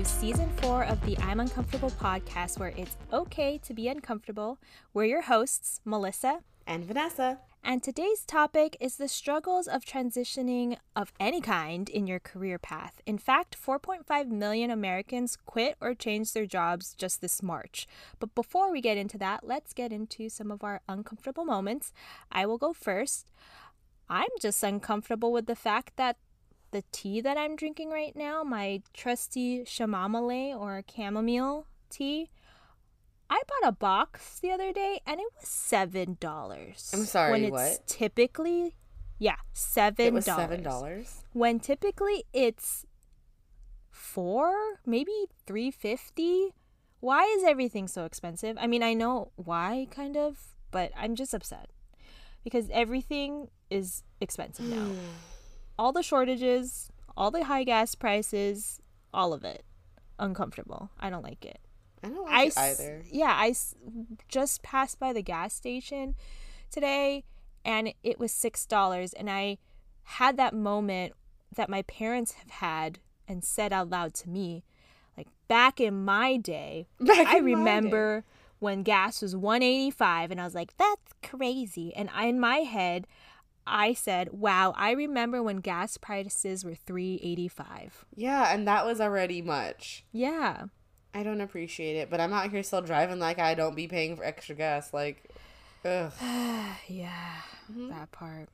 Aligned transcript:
to 0.00 0.06
season 0.06 0.48
four 0.62 0.84
of 0.84 1.04
the 1.04 1.18
I'm 1.18 1.40
Uncomfortable 1.40 1.90
podcast, 1.90 2.58
where 2.58 2.72
it's 2.74 2.96
okay 3.12 3.58
to 3.58 3.74
be 3.74 3.86
uncomfortable. 3.88 4.58
We're 4.94 5.04
your 5.04 5.22
hosts, 5.22 5.80
Melissa 5.84 6.40
and 6.66 6.84
Vanessa. 6.84 7.40
And 7.62 7.82
today's 7.82 8.24
topic 8.24 8.78
is 8.80 8.96
the 8.96 9.08
struggles 9.08 9.66
of 9.66 9.84
transitioning 9.84 10.78
of 10.96 11.12
any 11.20 11.42
kind 11.42 11.90
in 11.90 12.06
your 12.06 12.18
career 12.18 12.58
path. 12.58 13.02
In 13.04 13.18
fact, 13.18 13.58
4.5 13.62 14.28
million 14.28 14.70
Americans 14.70 15.36
quit 15.44 15.76
or 15.82 15.92
changed 15.92 16.32
their 16.32 16.46
jobs 16.46 16.94
just 16.94 17.20
this 17.20 17.42
March. 17.42 17.86
But 18.18 18.34
before 18.34 18.72
we 18.72 18.80
get 18.80 18.96
into 18.96 19.18
that, 19.18 19.44
let's 19.44 19.74
get 19.74 19.92
into 19.92 20.30
some 20.30 20.50
of 20.50 20.64
our 20.64 20.80
uncomfortable 20.88 21.44
moments. 21.44 21.92
I 22.32 22.46
will 22.46 22.58
go 22.58 22.72
first. 22.72 23.28
I'm 24.08 24.30
just 24.40 24.62
uncomfortable 24.62 25.30
with 25.30 25.44
the 25.44 25.56
fact 25.56 25.96
that 25.96 26.16
the 26.70 26.84
tea 26.92 27.20
that 27.20 27.36
I'm 27.36 27.56
drinking 27.56 27.90
right 27.90 28.14
now, 28.14 28.42
my 28.42 28.82
trusty 28.94 29.64
chamomile 29.64 30.56
or 30.56 30.82
chamomile 30.94 31.66
tea, 31.88 32.30
I 33.28 33.42
bought 33.46 33.68
a 33.68 33.72
box 33.72 34.40
the 34.40 34.50
other 34.50 34.72
day 34.72 35.00
and 35.06 35.20
it 35.20 35.26
was 35.38 35.48
seven 35.48 36.16
dollars. 36.20 36.90
I'm 36.92 37.04
sorry, 37.04 37.32
when 37.32 37.44
it's 37.44 37.52
what? 37.52 37.86
Typically, 37.86 38.74
yeah, 39.18 39.36
seven. 39.52 40.14
Was 40.14 40.24
seven 40.24 40.62
dollars. 40.62 41.22
When 41.32 41.60
typically 41.60 42.24
it's 42.32 42.86
four, 43.90 44.80
maybe 44.86 45.26
three 45.46 45.70
fifty. 45.70 46.54
Why 47.00 47.24
is 47.24 47.44
everything 47.44 47.88
so 47.88 48.04
expensive? 48.04 48.56
I 48.60 48.66
mean, 48.66 48.82
I 48.82 48.94
know 48.94 49.32
why, 49.36 49.86
kind 49.90 50.16
of, 50.16 50.54
but 50.70 50.92
I'm 50.96 51.14
just 51.14 51.32
upset 51.32 51.70
because 52.44 52.68
everything 52.70 53.48
is 53.70 54.02
expensive 54.20 54.66
now. 54.66 54.88
All 55.80 55.92
the 55.92 56.02
shortages, 56.02 56.92
all 57.16 57.30
the 57.30 57.44
high 57.44 57.64
gas 57.64 57.94
prices, 57.94 58.82
all 59.14 59.32
of 59.32 59.44
it, 59.44 59.64
uncomfortable. 60.18 60.90
I 61.00 61.08
don't 61.08 61.24
like 61.24 61.46
it. 61.46 61.58
I 62.04 62.08
don't 62.08 62.24
like 62.26 62.34
I 62.34 62.44
it 62.44 62.58
either. 62.58 63.04
Yeah, 63.10 63.32
I 63.34 63.54
just 64.28 64.62
passed 64.62 65.00
by 65.00 65.14
the 65.14 65.22
gas 65.22 65.54
station 65.54 66.16
today 66.70 67.24
and 67.64 67.94
it 68.02 68.18
was 68.18 68.30
$6 68.30 69.14
and 69.16 69.30
I 69.30 69.56
had 70.02 70.36
that 70.36 70.52
moment 70.52 71.14
that 71.56 71.70
my 71.70 71.80
parents 71.82 72.32
have 72.32 72.50
had 72.50 72.98
and 73.26 73.42
said 73.42 73.72
out 73.72 73.88
loud 73.88 74.12
to 74.14 74.28
me 74.28 74.64
like 75.16 75.28
back 75.48 75.80
in 75.80 76.04
my 76.04 76.36
day 76.36 76.88
back 77.00 77.26
I 77.26 77.38
remember 77.38 78.24
when 78.58 78.82
gas 78.82 79.22
was 79.22 79.34
185 79.34 80.30
and 80.30 80.40
I 80.40 80.44
was 80.44 80.54
like 80.54 80.76
that's 80.76 81.14
crazy 81.22 81.94
and 81.94 82.10
I, 82.14 82.26
in 82.26 82.38
my 82.38 82.58
head 82.58 83.06
I 83.66 83.94
said, 83.94 84.32
"Wow, 84.32 84.72
I 84.76 84.92
remember 84.92 85.42
when 85.42 85.58
gas 85.58 85.96
prices 85.96 86.64
were 86.64 86.74
385." 86.74 88.06
Yeah, 88.14 88.52
and 88.52 88.66
that 88.66 88.84
was 88.84 89.00
already 89.00 89.42
much. 89.42 90.04
Yeah. 90.12 90.64
I 91.12 91.22
don't 91.22 91.40
appreciate 91.40 91.96
it, 91.96 92.08
but 92.08 92.20
I'm 92.20 92.32
out 92.32 92.50
here 92.50 92.62
still 92.62 92.82
driving 92.82 93.18
like 93.18 93.38
I 93.38 93.54
don't 93.54 93.74
be 93.74 93.88
paying 93.88 94.16
for 94.16 94.24
extra 94.24 94.54
gas. 94.54 94.94
Like, 94.94 95.30
ugh. 95.84 96.12
yeah, 96.88 97.42
mm-hmm. 97.70 97.88
that 97.88 98.12
part. 98.12 98.48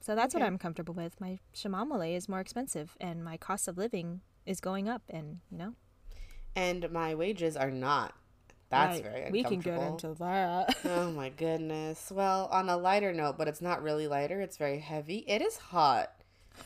So 0.00 0.14
that's 0.14 0.34
okay. 0.34 0.42
what 0.42 0.46
I'm 0.46 0.58
comfortable 0.58 0.94
with. 0.94 1.20
My 1.20 1.38
chamomile 1.54 2.02
is 2.16 2.28
more 2.28 2.40
expensive, 2.40 2.96
and 3.00 3.24
my 3.24 3.36
cost 3.36 3.68
of 3.68 3.78
living 3.78 4.20
is 4.44 4.60
going 4.60 4.88
up, 4.88 5.02
and 5.08 5.38
you 5.50 5.56
know. 5.56 5.74
And 6.54 6.90
my 6.90 7.14
wages 7.14 7.56
are 7.56 7.70
not. 7.70 8.14
That's 8.72 9.02
right. 9.02 9.12
very 9.12 9.30
We 9.30 9.44
can 9.44 9.60
get 9.60 9.80
into 9.80 10.14
that. 10.14 10.76
oh 10.84 11.10
my 11.12 11.28
goodness. 11.28 12.10
Well, 12.10 12.48
on 12.50 12.68
a 12.68 12.76
lighter 12.76 13.12
note, 13.12 13.38
but 13.38 13.48
it's 13.48 13.60
not 13.60 13.82
really 13.82 14.06
lighter. 14.06 14.40
It's 14.40 14.56
very 14.56 14.78
heavy. 14.80 15.24
It 15.28 15.42
is 15.42 15.56
hot. 15.58 16.12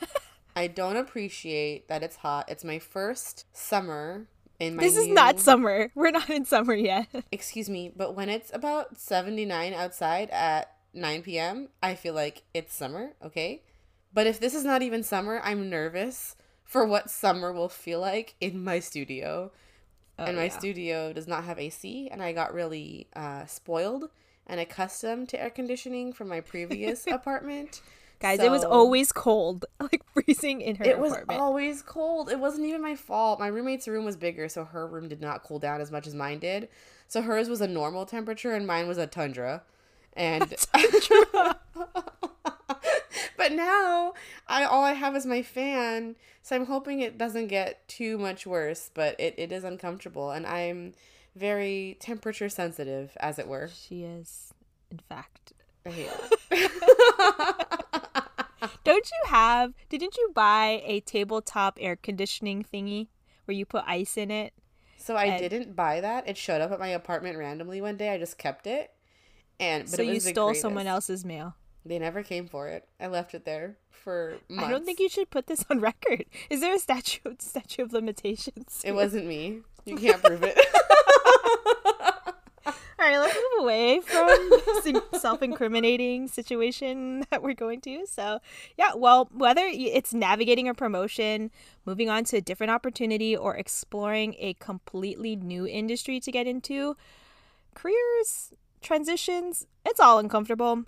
I 0.56 0.68
don't 0.68 0.96
appreciate 0.96 1.88
that 1.88 2.02
it's 2.02 2.16
hot. 2.16 2.48
It's 2.48 2.64
my 2.64 2.78
first 2.78 3.44
summer 3.52 4.26
in 4.58 4.76
my 4.76 4.82
This 4.82 4.96
is 4.96 5.08
not 5.08 5.38
summer. 5.40 5.90
We're 5.94 6.10
not 6.12 6.30
in 6.30 6.44
summer 6.44 6.74
yet. 6.74 7.08
Excuse 7.32 7.68
me, 7.68 7.92
but 7.94 8.14
when 8.14 8.28
it's 8.28 8.50
about 8.54 8.98
79 8.98 9.74
outside 9.74 10.30
at 10.30 10.76
9 10.94 11.22
p.m., 11.22 11.68
I 11.82 11.94
feel 11.94 12.14
like 12.14 12.42
it's 12.54 12.74
summer, 12.74 13.12
okay? 13.22 13.62
But 14.14 14.26
if 14.26 14.40
this 14.40 14.54
is 14.54 14.64
not 14.64 14.82
even 14.82 15.02
summer, 15.02 15.40
I'm 15.44 15.68
nervous 15.68 16.36
for 16.64 16.84
what 16.84 17.10
summer 17.10 17.52
will 17.52 17.68
feel 17.68 18.00
like 18.00 18.34
in 18.40 18.64
my 18.64 18.80
studio. 18.80 19.52
Oh, 20.18 20.24
and 20.24 20.36
my 20.36 20.44
yeah. 20.44 20.58
studio 20.58 21.12
does 21.12 21.28
not 21.28 21.44
have 21.44 21.58
AC, 21.58 22.08
and 22.10 22.22
I 22.22 22.32
got 22.32 22.54
really 22.54 23.08
uh, 23.14 23.44
spoiled 23.46 24.08
and 24.46 24.60
accustomed 24.60 25.28
to 25.30 25.40
air 25.40 25.50
conditioning 25.50 26.12
from 26.12 26.28
my 26.28 26.40
previous 26.40 27.06
apartment. 27.10 27.82
Guys, 28.18 28.38
so, 28.38 28.46
it 28.46 28.50
was 28.50 28.64
always 28.64 29.12
cold, 29.12 29.66
like 29.80 30.02
freezing 30.14 30.62
in 30.62 30.76
her 30.76 30.84
it 30.84 30.96
apartment. 30.96 31.28
was 31.28 31.38
always 31.38 31.82
cold. 31.82 32.30
It 32.30 32.38
wasn't 32.38 32.66
even 32.66 32.80
my 32.80 32.94
fault. 32.94 33.38
My 33.38 33.48
roommate's 33.48 33.86
room 33.86 34.06
was 34.06 34.16
bigger, 34.16 34.48
so 34.48 34.64
her 34.64 34.86
room 34.86 35.08
did 35.08 35.20
not 35.20 35.42
cool 35.42 35.58
down 35.58 35.82
as 35.82 35.92
much 35.92 36.06
as 36.06 36.14
mine 36.14 36.38
did. 36.38 36.68
So 37.08 37.20
hers 37.20 37.48
was 37.48 37.60
a 37.60 37.68
normal 37.68 38.06
temperature, 38.06 38.52
and 38.52 38.66
mine 38.66 38.88
was 38.88 38.96
a 38.96 39.06
tundra. 39.06 39.62
And 40.14 40.54
tundra. 40.72 41.58
But 43.46 43.56
now 43.56 44.14
I 44.48 44.64
all 44.64 44.82
I 44.82 44.92
have 44.92 45.14
is 45.14 45.24
my 45.24 45.42
fan, 45.42 46.16
so 46.42 46.56
I'm 46.56 46.66
hoping 46.66 47.00
it 47.00 47.16
doesn't 47.16 47.46
get 47.46 47.86
too 47.86 48.18
much 48.18 48.46
worse. 48.46 48.90
But 48.92 49.18
it, 49.20 49.34
it 49.38 49.52
is 49.52 49.62
uncomfortable, 49.62 50.32
and 50.32 50.46
I'm 50.46 50.94
very 51.36 51.96
temperature 52.00 52.48
sensitive, 52.48 53.16
as 53.20 53.38
it 53.38 53.46
were. 53.46 53.68
She 53.68 54.02
is, 54.02 54.52
in 54.90 54.98
fact. 54.98 55.52
I 55.84 55.90
hate 55.90 56.10
it. 56.50 56.72
Don't 58.84 59.10
you 59.10 59.30
have? 59.30 59.74
Didn't 59.88 60.16
you 60.16 60.32
buy 60.34 60.82
a 60.84 61.00
tabletop 61.00 61.78
air 61.80 61.94
conditioning 61.94 62.64
thingy 62.64 63.06
where 63.44 63.54
you 63.54 63.64
put 63.64 63.84
ice 63.86 64.16
in 64.16 64.32
it? 64.32 64.54
So 64.96 65.14
I 65.14 65.26
and... 65.26 65.38
didn't 65.38 65.76
buy 65.76 66.00
that. 66.00 66.28
It 66.28 66.36
showed 66.36 66.60
up 66.60 66.72
at 66.72 66.80
my 66.80 66.88
apartment 66.88 67.38
randomly 67.38 67.80
one 67.80 67.96
day. 67.96 68.12
I 68.12 68.18
just 68.18 68.38
kept 68.38 68.66
it, 68.66 68.90
and 69.60 69.88
so 69.88 70.02
you 70.02 70.18
stole 70.18 70.54
someone 70.54 70.88
else's 70.88 71.24
mail. 71.24 71.54
They 71.86 71.98
never 72.00 72.22
came 72.22 72.48
for 72.48 72.66
it. 72.68 72.88
I 72.98 73.06
left 73.06 73.34
it 73.34 73.44
there 73.44 73.76
for 73.90 74.38
months. 74.48 74.66
I 74.66 74.70
don't 74.70 74.84
think 74.84 74.98
you 74.98 75.08
should 75.08 75.30
put 75.30 75.46
this 75.46 75.64
on 75.70 75.80
record. 75.92 76.24
Is 76.50 76.60
there 76.60 76.74
a 76.74 76.78
statute 76.78 77.40
statute 77.40 77.82
of 77.82 77.92
limitations? 77.92 78.82
It 78.84 78.92
wasn't 78.92 79.26
me. 79.26 79.60
You 79.84 79.96
can't 80.04 80.22
prove 80.22 80.42
it. 80.42 80.58
All 82.98 83.06
right, 83.06 83.18
let's 83.18 83.36
move 83.36 83.62
away 83.62 84.00
from 84.00 85.00
self-incriminating 85.20 86.28
situation 86.28 87.24
that 87.30 87.42
we're 87.42 87.54
going 87.54 87.82
to. 87.82 88.06
So, 88.06 88.40
yeah, 88.76 88.94
well, 88.96 89.28
whether 89.32 89.62
it's 89.70 90.14
navigating 90.14 90.66
a 90.66 90.74
promotion, 90.74 91.50
moving 91.84 92.08
on 92.08 92.24
to 92.24 92.38
a 92.38 92.40
different 92.40 92.72
opportunity, 92.72 93.36
or 93.36 93.54
exploring 93.54 94.34
a 94.38 94.54
completely 94.54 95.36
new 95.36 95.66
industry 95.66 96.18
to 96.20 96.32
get 96.32 96.46
into, 96.46 96.96
careers 97.74 98.54
transitions, 98.80 99.66
it's 99.84 100.00
all 100.00 100.18
uncomfortable. 100.18 100.84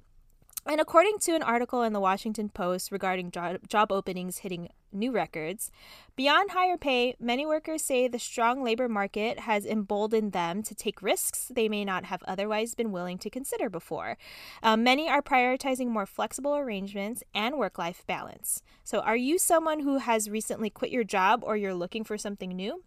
And 0.67 0.81
according 0.81 1.19
to 1.21 1.35
an 1.35 1.43
article 1.43 1.83
in 1.83 1.93
the 1.93 2.01
Washington 2.01 2.51
Post 2.51 2.93
regarding 2.93 3.31
job 3.31 3.91
openings 3.91 4.39
hitting 4.39 4.69
new 4.93 5.13
records, 5.13 5.71
beyond 6.15 6.51
higher 6.51 6.77
pay, 6.77 7.15
many 7.19 7.47
workers 7.47 7.83
say 7.83 8.07
the 8.07 8.19
strong 8.19 8.63
labor 8.63 8.89
market 8.89 9.41
has 9.41 9.65
emboldened 9.65 10.33
them 10.33 10.63
to 10.65 10.75
take 10.75 11.01
risks 11.01 11.51
they 11.55 11.69
may 11.69 11.85
not 11.85 12.05
have 12.05 12.23
otherwise 12.25 12.75
been 12.75 12.93
willing 12.93 13.19
to 13.19 13.31
consider 13.31 13.71
before. 13.71 14.19
Um, 14.63 14.83
many 14.83 15.09
are 15.09 15.23
prioritizing 15.23 15.89
more 15.89 16.07
flexible 16.07 16.57
arrangements 16.57 17.23
and 17.35 17.57
work 17.57 17.79
life 17.79 18.05
balance. 18.07 18.63
So, 18.85 19.01
are 19.01 19.17
you 19.17 19.39
someone 19.39 19.81
who 19.81 19.99
has 19.99 20.29
recently 20.29 20.71
quit 20.71 20.91
your 20.91 21.05
job 21.05 21.43
or 21.45 21.57
you're 21.57 21.75
looking 21.75 22.05
for 22.05 22.19
something 22.19 22.51
new? 22.51 22.83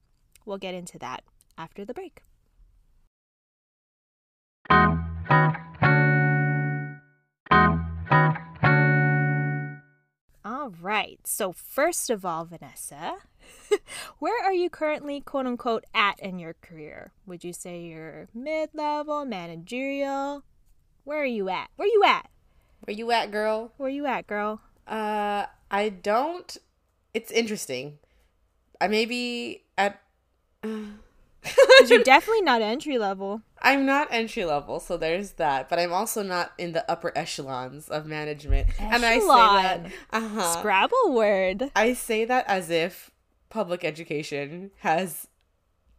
We'll 0.45 0.57
get 0.57 0.75
into 0.75 0.99
that 0.99 1.23
after 1.57 1.85
the 1.85 1.93
break. 1.93 2.21
All 10.43 10.73
right. 10.81 11.19
So, 11.25 11.51
first 11.51 12.09
of 12.09 12.25
all, 12.25 12.45
Vanessa, 12.45 13.17
where 14.19 14.43
are 14.43 14.53
you 14.53 14.69
currently, 14.69 15.21
quote 15.21 15.45
unquote, 15.45 15.85
at 15.93 16.19
in 16.19 16.39
your 16.39 16.53
career? 16.61 17.13
Would 17.25 17.43
you 17.43 17.53
say 17.53 17.81
you're 17.81 18.27
mid 18.33 18.69
level, 18.73 19.25
managerial? 19.25 20.43
Where 21.03 21.21
are 21.21 21.25
you 21.25 21.49
at? 21.49 21.69
Where 21.75 21.87
you 21.87 22.03
at? 22.05 22.29
Where 22.81 22.95
you 22.95 23.11
at, 23.11 23.31
girl? 23.31 23.71
Where 23.77 23.89
you 23.89 24.05
at, 24.05 24.27
girl? 24.27 24.61
Uh, 24.87 25.45
I 25.69 25.89
don't. 25.89 26.57
It's 27.13 27.31
interesting. 27.31 27.97
I 28.79 28.87
may 28.87 29.05
be 29.05 29.63
at. 29.77 30.01
Because 30.61 30.87
you're 31.87 32.03
definitely 32.03 32.41
not 32.41 32.61
entry 32.61 32.97
level. 32.97 33.41
I'm 33.61 33.85
not 33.85 34.07
entry 34.11 34.45
level, 34.45 34.79
so 34.79 34.97
there's 34.97 35.33
that. 35.33 35.69
But 35.69 35.79
I'm 35.79 35.93
also 35.93 36.23
not 36.23 36.53
in 36.57 36.71
the 36.73 36.89
upper 36.89 37.11
echelons 37.15 37.89
of 37.89 38.05
management. 38.05 38.69
Echelon. 38.79 38.93
And 38.93 39.05
I 39.05 39.19
say 39.19 39.27
that. 39.27 39.85
Uh-huh, 40.11 40.59
Scrabble 40.59 41.13
word. 41.13 41.71
I 41.75 41.93
say 41.93 42.25
that 42.25 42.45
as 42.47 42.69
if 42.69 43.11
public 43.49 43.83
education 43.83 44.71
has 44.79 45.27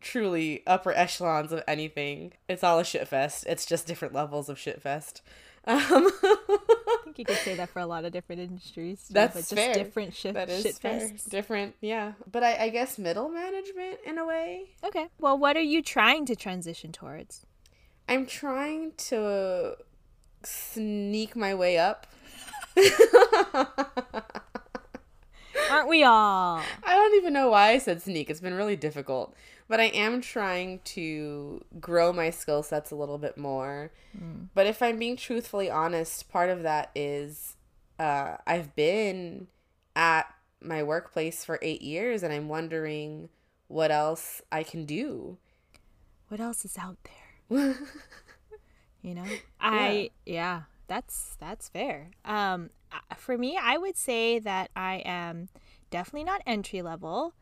truly 0.01 0.63
upper 0.67 0.93
echelons 0.93 1.53
of 1.53 1.63
anything. 1.69 2.33
It's 2.49 2.65
all 2.65 2.81
a 2.81 2.83
shitfest. 2.83 3.47
It's 3.47 3.65
just 3.65 3.87
different 3.87 4.15
levels 4.15 4.49
of 4.49 4.59
shitfest. 4.59 5.21
Um, 5.65 6.11
I 6.25 6.97
think 7.05 7.19
you 7.21 7.25
could 7.25 7.37
say 7.39 7.55
that 7.55 7.69
for 7.69 7.79
a 7.79 7.87
lot 7.87 8.05
of 8.05 8.13
different 8.13 8.43
industries. 8.43 9.07
too, 9.07 9.15
That's 9.15 9.35
but 9.35 9.41
just 9.41 9.55
fair. 9.55 9.75
different 9.75 10.13
shit, 10.15 10.35
that 10.35 10.49
is 10.51 10.79
fair. 10.79 11.01
fests. 11.09 11.29
Different, 11.31 11.77
yeah. 11.81 12.13
But 12.31 12.43
I, 12.43 12.65
I 12.65 12.69
guess 12.71 12.99
middle 12.99 13.29
management 13.29 13.99
in 14.05 14.19
a 14.19 14.27
way. 14.27 14.71
Okay. 14.83 15.07
Well, 15.21 15.39
what 15.39 15.57
are 15.57 15.61
you 15.61 15.83
trying 15.83 16.27
to 16.27 16.35
transition 16.37 16.91
towards? 16.91 17.47
I'm 18.09 18.27
trying 18.27 18.93
to 19.09 19.77
sneak 20.43 21.37
my 21.37 21.55
way 21.55 21.79
up. 21.79 22.07
Aren't 25.71 25.89
we 25.89 26.03
all? 26.03 26.61
I 26.85 26.95
don't 26.95 27.15
even 27.17 27.33
know 27.33 27.51
why 27.51 27.71
I 27.71 27.79
said 27.79 28.03
sneak. 28.03 28.29
It's 28.31 28.41
been 28.41 28.55
really 28.55 28.77
difficult. 28.77 29.35
But 29.73 29.81
I 29.81 29.85
am 29.85 30.21
trying 30.21 30.81
to 30.85 31.65
grow 31.81 32.13
my 32.13 32.29
skill 32.29 32.63
sets 32.63 32.91
a 32.91 32.95
little 32.95 33.17
bit 33.17 33.39
more. 33.39 33.91
But 34.55 34.67
if 34.67 34.83
I'm 34.83 34.99
being 34.99 35.17
truthfully 35.17 35.71
honest, 35.71 36.29
part 36.31 36.51
of 36.51 36.63
that 36.63 36.91
is 36.95 37.57
uh, 37.99 38.37
I've 38.47 38.77
been 38.77 39.47
at 39.97 40.27
my 40.61 40.83
workplace 40.83 41.43
for 41.43 41.59
eight 41.63 41.81
years 41.81 42.23
and 42.23 42.35
I'm 42.35 42.51
wondering 42.51 43.31
what 43.69 43.91
else 43.91 44.43
I 44.53 44.63
can 44.63 44.85
do. 44.85 45.39
What 46.29 46.39
else 46.39 46.67
is 46.67 46.77
out 46.77 46.99
there? 47.49 47.77
You 49.03 49.17
know, 49.17 49.25
I 49.61 50.11
yeah, 50.25 50.63
that's 50.87 51.37
that's 51.41 51.69
fair. 51.69 52.11
Um, 52.25 52.71
for 53.17 53.37
me, 53.37 53.59
I 53.61 53.77
would 53.77 53.97
say 53.97 54.39
that 54.39 54.71
I 54.77 55.03
am 55.05 55.49
definitely 55.91 56.25
not 56.25 56.41
entry 56.47 56.83
level. 56.83 57.35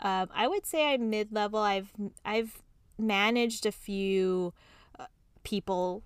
Um, 0.00 0.28
I 0.34 0.46
would 0.46 0.66
say 0.66 0.92
I'm 0.92 1.10
mid 1.10 1.32
level. 1.32 1.58
I've 1.58 1.92
I've 2.24 2.62
managed 2.98 3.66
a 3.66 3.72
few 3.72 4.52
uh, 4.98 5.06
people, 5.42 6.02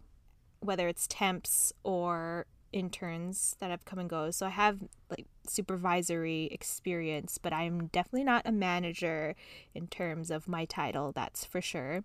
whether 0.61 0.89
it's 0.89 1.07
temps 1.07 1.73
or 1.83 2.47
interns 2.73 3.57
that 3.61 3.71
have 3.71 3.85
come 3.85 3.99
and 3.99 4.09
go. 4.09 4.31
So 4.31 4.47
I 4.47 4.51
have 4.51 4.79
like 5.11 5.27
supervisory 5.47 6.49
experience, 6.51 7.39
but 7.39 7.53
I'm 7.53 7.89
definitely 7.89 8.25
not 8.25 8.47
a 8.47 8.53
manager 8.53 9.35
in 9.75 9.87
terms 9.89 10.31
of 10.31 10.49
my 10.49 10.65
title. 10.65 11.13
That's 11.13 11.45
for 11.45 11.61
sure. 11.61 12.05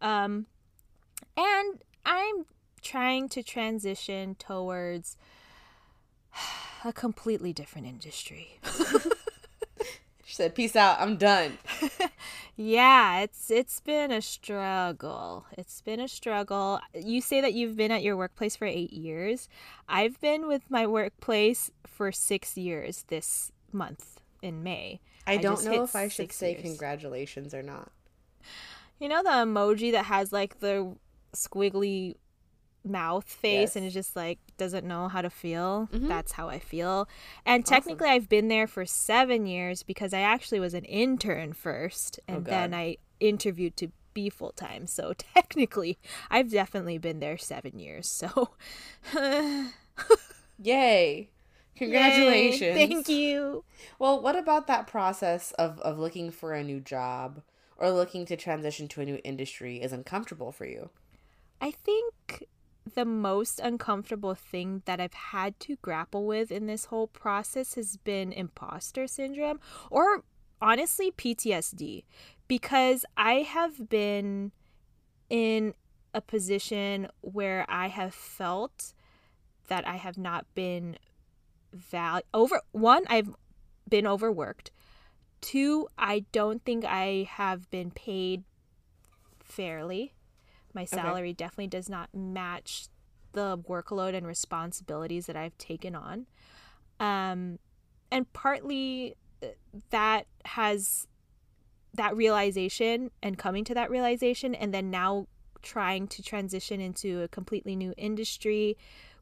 Um, 0.00 0.46
and 1.36 1.82
I'm 2.04 2.46
trying 2.82 3.28
to 3.30 3.42
transition 3.42 4.34
towards 4.36 5.16
a 6.84 6.92
completely 6.92 7.52
different 7.52 7.86
industry. 7.86 8.58
She 10.28 10.34
said, 10.34 10.54
Peace 10.54 10.76
out, 10.76 11.00
I'm 11.00 11.16
done. 11.16 11.56
yeah, 12.56 13.20
it's 13.20 13.50
it's 13.50 13.80
been 13.80 14.12
a 14.12 14.20
struggle. 14.20 15.46
It's 15.56 15.80
been 15.80 16.00
a 16.00 16.06
struggle. 16.06 16.80
You 16.94 17.22
say 17.22 17.40
that 17.40 17.54
you've 17.54 17.78
been 17.78 17.90
at 17.90 18.02
your 18.02 18.14
workplace 18.14 18.54
for 18.54 18.66
8 18.66 18.92
years. 18.92 19.48
I've 19.88 20.20
been 20.20 20.46
with 20.46 20.70
my 20.70 20.86
workplace 20.86 21.70
for 21.86 22.12
6 22.12 22.58
years 22.58 23.06
this 23.08 23.52
month 23.72 24.20
in 24.42 24.62
May. 24.62 25.00
I, 25.26 25.38
don't 25.38 25.64
know 25.64 25.82
if 25.84 25.96
I 25.96 26.08
should 26.08 26.30
say 26.30 26.50
years. 26.50 26.60
congratulations 26.60 27.54
or 27.54 27.62
not. 27.62 27.90
You 29.00 29.08
know 29.08 29.22
the 29.22 29.30
emoji 29.30 29.92
that 29.92 30.04
has 30.04 30.30
like 30.30 30.60
the 30.60 30.94
squiggly 31.34 32.16
mouth 32.84 33.24
face 33.28 33.70
Yes. 33.70 33.76
and 33.76 33.84
it 33.84 33.90
just 33.90 34.16
like 34.16 34.38
doesn't 34.56 34.86
know 34.86 35.08
how 35.08 35.20
to 35.22 35.30
feel? 35.30 35.88
Mhm. 35.92 36.08
That's 36.08 36.32
how 36.32 36.48
I 36.48 36.58
feel. 36.58 37.08
And 37.44 37.66
technically, 37.66 38.08
I've 38.08 38.28
been 38.28 38.48
there 38.48 38.66
for 38.66 38.86
seven 38.86 39.46
years 39.46 39.82
because 39.82 40.14
I 40.14 40.20
actually 40.20 40.60
was 40.60 40.74
an 40.74 40.84
intern 40.84 41.52
first 41.52 42.18
and 42.26 42.44
then 42.44 42.70
Oh, 42.72 42.76
God. 42.76 42.78
I 42.78 42.96
interviewed 43.20 43.76
to 43.78 43.88
be 44.14 44.30
full 44.30 44.52
time. 44.52 44.86
So 44.86 45.12
technically, 45.34 45.98
I've 46.30 46.50
definitely 46.50 46.98
been 46.98 47.20
there 47.20 47.36
seven 47.38 47.78
years. 47.78 48.08
So 48.10 48.50
Yay. 50.62 51.30
Congratulations. 51.76 52.60
Yay, 52.60 52.86
Thank 52.88 53.08
you. 53.08 53.64
Well, 53.98 54.20
what 54.20 54.34
about 54.36 54.66
that 54.66 54.86
process 54.88 55.52
of, 55.52 55.78
of 55.80 55.98
looking 55.98 56.30
for 56.32 56.52
a 56.52 56.64
new 56.64 56.80
job 56.80 57.42
or 57.76 57.90
looking 57.90 58.26
to 58.26 58.36
transition 58.36 58.88
to 58.88 59.00
a 59.00 59.04
new 59.04 59.20
industry 59.22 59.80
is 59.80 59.92
uncomfortable 59.92 60.50
for 60.50 60.64
you? 60.66 60.90
I 61.60 61.70
think 61.70 62.44
the 62.94 63.04
most 63.04 63.60
uncomfortable 63.60 64.34
thing 64.34 64.82
that 64.84 65.00
I've 65.00 65.14
had 65.14 65.58
to 65.60 65.76
grapple 65.76 66.26
with 66.26 66.50
in 66.50 66.66
this 66.66 66.86
whole 66.86 67.06
process 67.06 67.74
has 67.74 67.96
been 67.96 68.32
imposter 68.32 69.06
syndrome 69.06 69.60
or 69.90 70.24
honestly 70.60 71.10
PTSD 71.10 72.04
because 72.46 73.04
I 73.16 73.34
have 73.42 73.88
been 73.88 74.52
in 75.30 75.74
a 76.14 76.20
position 76.20 77.08
where 77.20 77.64
I 77.68 77.88
have 77.88 78.14
felt 78.14 78.92
that 79.68 79.86
I 79.86 79.96
have 79.96 80.18
not 80.18 80.46
been 80.54 80.96
val 81.72 82.22
over 82.32 82.62
one 82.72 83.04
I've 83.08 83.34
been 83.88 84.06
overworked. 84.06 84.70
Two 85.40 85.88
I 85.98 86.24
don't 86.32 86.64
think 86.64 86.84
I 86.84 87.28
have 87.30 87.70
been 87.70 87.90
paid 87.90 88.44
fairly 89.38 90.14
my 90.74 90.84
salary 90.84 91.32
definitely 91.32 91.68
does 91.68 91.88
not 91.88 92.10
match 92.14 92.88
the 93.32 93.58
workload 93.58 94.14
and 94.14 94.26
responsibilities 94.26 95.26
that 95.26 95.36
I've 95.36 95.56
taken 95.58 95.94
on. 95.94 96.26
Um, 97.00 97.58
and 98.10 98.32
partly 98.32 99.14
uh, 99.42 99.48
that 99.90 100.26
has 100.44 101.06
that 101.94 102.16
realization 102.16 103.10
and 103.22 103.38
coming 103.38 103.64
to 103.64 103.74
that 103.74 103.90
realization, 103.90 104.54
and 104.54 104.72
then 104.72 104.90
now 104.90 105.26
trying 105.62 106.06
to 106.08 106.22
transition 106.22 106.80
into 106.80 107.22
a 107.22 107.28
completely 107.28 107.76
new 107.76 107.92
industry 107.96 108.76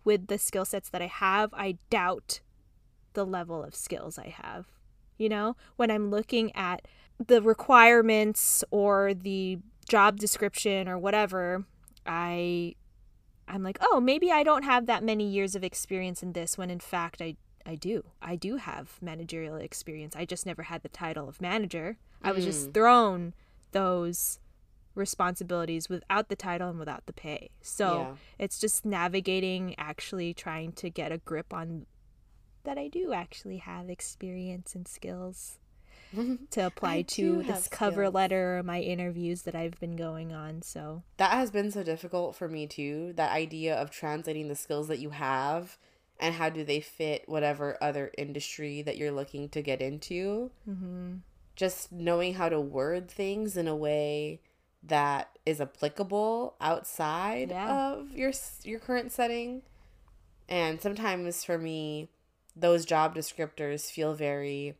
with 0.04 0.28
the 0.28 0.38
skill 0.38 0.64
sets 0.64 0.88
that 0.90 1.02
I 1.02 1.06
have, 1.06 1.52
I 1.54 1.78
doubt 1.90 2.40
the 3.14 3.24
level 3.24 3.62
of 3.64 3.74
skills 3.74 4.18
I 4.18 4.28
have. 4.28 4.66
You 5.18 5.28
know, 5.28 5.56
when 5.76 5.90
I'm 5.90 6.10
looking 6.10 6.54
at 6.54 6.86
the 7.24 7.40
requirements 7.40 8.62
or 8.70 9.14
the 9.14 9.58
job 9.88 10.18
description 10.18 10.88
or 10.88 10.98
whatever, 10.98 11.64
I 12.06 12.74
I'm 13.48 13.62
like, 13.62 13.78
"Oh, 13.80 14.00
maybe 14.00 14.32
I 14.32 14.42
don't 14.42 14.64
have 14.64 14.86
that 14.86 15.04
many 15.04 15.28
years 15.28 15.54
of 15.54 15.62
experience 15.62 16.22
in 16.22 16.32
this 16.32 16.58
when 16.58 16.70
in 16.70 16.80
fact 16.80 17.22
I 17.22 17.36
I 17.66 17.74
do. 17.74 18.04
I 18.22 18.36
do 18.36 18.56
have 18.56 18.98
managerial 19.02 19.56
experience. 19.56 20.14
I 20.14 20.24
just 20.24 20.46
never 20.46 20.64
had 20.64 20.82
the 20.82 20.88
title 20.88 21.28
of 21.28 21.40
manager. 21.40 21.98
I 22.22 22.32
was 22.32 22.44
just 22.44 22.66
hmm. 22.66 22.72
thrown 22.72 23.34
those 23.72 24.38
responsibilities 24.94 25.88
without 25.88 26.28
the 26.28 26.36
title 26.36 26.70
and 26.70 26.78
without 26.78 27.04
the 27.06 27.12
pay. 27.12 27.50
So, 27.60 28.00
Yeah. 28.00 28.16
it's 28.38 28.58
just 28.58 28.86
navigating 28.86 29.74
actually 29.78 30.32
trying 30.32 30.72
to 30.72 30.88
get 30.88 31.12
a 31.12 31.18
grip 31.18 31.52
on 31.52 31.86
that 32.64 32.78
I 32.78 32.88
do 32.88 33.12
actually 33.12 33.58
have 33.58 33.88
experience 33.90 34.74
and 34.74 34.88
skills 34.88 35.58
to 36.50 36.66
apply 36.66 37.02
to 37.02 37.42
this 37.42 37.68
cover 37.68 38.02
skills. 38.04 38.14
letter 38.14 38.58
or 38.58 38.62
my 38.62 38.80
interviews 38.80 39.42
that 39.42 39.54
I've 39.54 39.78
been 39.80 39.96
going 39.96 40.32
on. 40.32 40.62
So, 40.62 41.02
That 41.16 41.32
has 41.32 41.50
been 41.50 41.70
so 41.70 41.82
difficult 41.82 42.36
for 42.36 42.48
me 42.48 42.66
too. 42.66 43.12
That 43.16 43.32
idea 43.32 43.74
of 43.74 43.90
translating 43.90 44.48
the 44.48 44.54
skills 44.54 44.88
that 44.88 44.98
you 44.98 45.10
have 45.10 45.78
and 46.18 46.34
how 46.34 46.48
do 46.48 46.64
they 46.64 46.80
fit 46.80 47.24
whatever 47.26 47.76
other 47.82 48.10
industry 48.16 48.82
that 48.82 48.96
you're 48.96 49.12
looking 49.12 49.48
to 49.50 49.62
get 49.62 49.82
into. 49.82 50.50
mhm. 50.68 51.20
Just 51.56 51.90
knowing 51.90 52.34
how 52.34 52.48
to 52.50 52.60
word 52.60 53.10
things 53.10 53.56
in 53.56 53.66
a 53.66 53.74
way 53.76 54.40
that 54.82 55.30
is 55.46 55.60
applicable 55.60 56.54
outside 56.60 57.50
Yeah. 57.50 57.94
of 57.96 58.12
your 58.12 58.32
your 58.62 58.78
current 58.78 59.10
setting. 59.12 59.62
And 60.48 60.80
sometimes 60.80 61.42
for 61.44 61.58
me, 61.58 62.10
those 62.54 62.84
job 62.84 63.14
descriptors 63.14 63.90
feel 63.90 64.14
very 64.14 64.76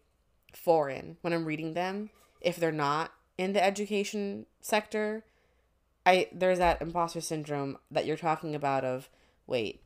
foreign 0.57 1.17
when 1.21 1.33
I'm 1.33 1.45
reading 1.45 1.75
them 1.75 2.11
if 2.41 2.57
they're 2.57 2.73
not 2.73 3.13
in 3.39 3.53
the 3.53 3.63
education 3.63 4.47
sector. 4.61 5.25
I 6.05 6.29
there's 6.33 6.59
that 6.59 6.81
imposter 6.81 7.21
syndrome 7.21 7.79
that 7.91 8.07
you're 8.07 8.17
talking 8.17 8.55
about 8.55 8.85
of 8.85 9.09
wait, 9.47 9.81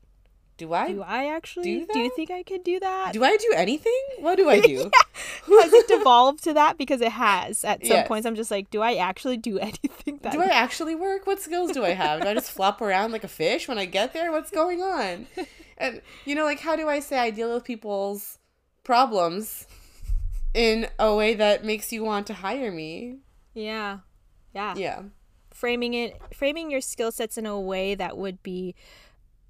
do 0.56 0.72
I 0.72 0.92
do 0.92 1.02
I 1.02 1.26
actually 1.34 1.80
do 1.80 1.86
do, 1.92 1.98
you 1.98 2.10
think 2.14 2.30
I 2.30 2.42
could 2.42 2.62
do 2.62 2.78
that? 2.80 3.12
do 3.12 3.24
I 3.24 3.36
do 3.36 3.52
anything? 3.56 4.00
What 4.20 4.36
do 4.36 4.48
I 4.48 4.60
do? 4.74 4.90
has 5.48 5.72
it 5.72 5.88
devolved 5.88 6.44
to 6.44 6.54
that 6.54 6.78
because 6.78 7.00
it 7.00 7.12
has 7.12 7.64
at 7.64 7.84
some 7.84 7.96
Yes. 7.98 8.08
points 8.08 8.26
i'm 8.26 8.34
just 8.36 8.50
like 8.50 8.70
do 8.70 8.80
i 8.80 8.94
actually 8.94 9.36
do 9.36 9.58
anything 9.70 10.18
that 10.22 10.32
do 10.32 10.40
I 10.40 10.48
actually 10.48 10.94
work? 10.94 11.26
What 11.26 11.40
skills 11.40 11.72
do 11.72 11.84
I 11.84 11.90
have? 11.90 12.22
Do 12.22 12.28
I 12.28 12.34
just 12.34 12.50
flop 12.52 12.80
around 12.80 13.10
like 13.12 13.24
a 13.24 13.28
fish 13.28 13.66
when 13.68 13.78
I 13.78 13.86
get 13.86 14.12
there? 14.12 14.30
What's 14.30 14.50
going 14.50 14.80
on? 14.82 15.26
And 15.78 16.02
you 16.26 16.34
know, 16.34 16.44
like 16.44 16.60
how 16.60 16.76
do 16.76 16.88
I 16.88 17.00
say 17.00 17.18
I 17.18 17.30
deal 17.30 17.54
with 17.54 17.64
people's 17.64 18.38
problems 18.84 19.66
in 20.54 20.88
a 20.98 21.14
way 21.14 21.34
that 21.34 21.64
makes 21.64 21.92
you 21.92 22.02
want 22.04 22.26
to 22.28 22.34
hire 22.34 22.70
me? 22.72 23.18
yeah 23.54 23.98
yeah 24.54 24.74
Yeah. 24.76 25.02
framing 25.52 25.94
it 25.94 26.20
framing 26.34 26.70
your 26.70 26.80
skill 26.80 27.10
sets 27.12 27.36
in 27.36 27.46
a 27.46 27.58
way 27.60 27.94
that 27.94 28.16
would 28.16 28.42
be 28.42 28.74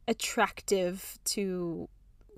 attractive 0.08 1.18
to 1.24 1.88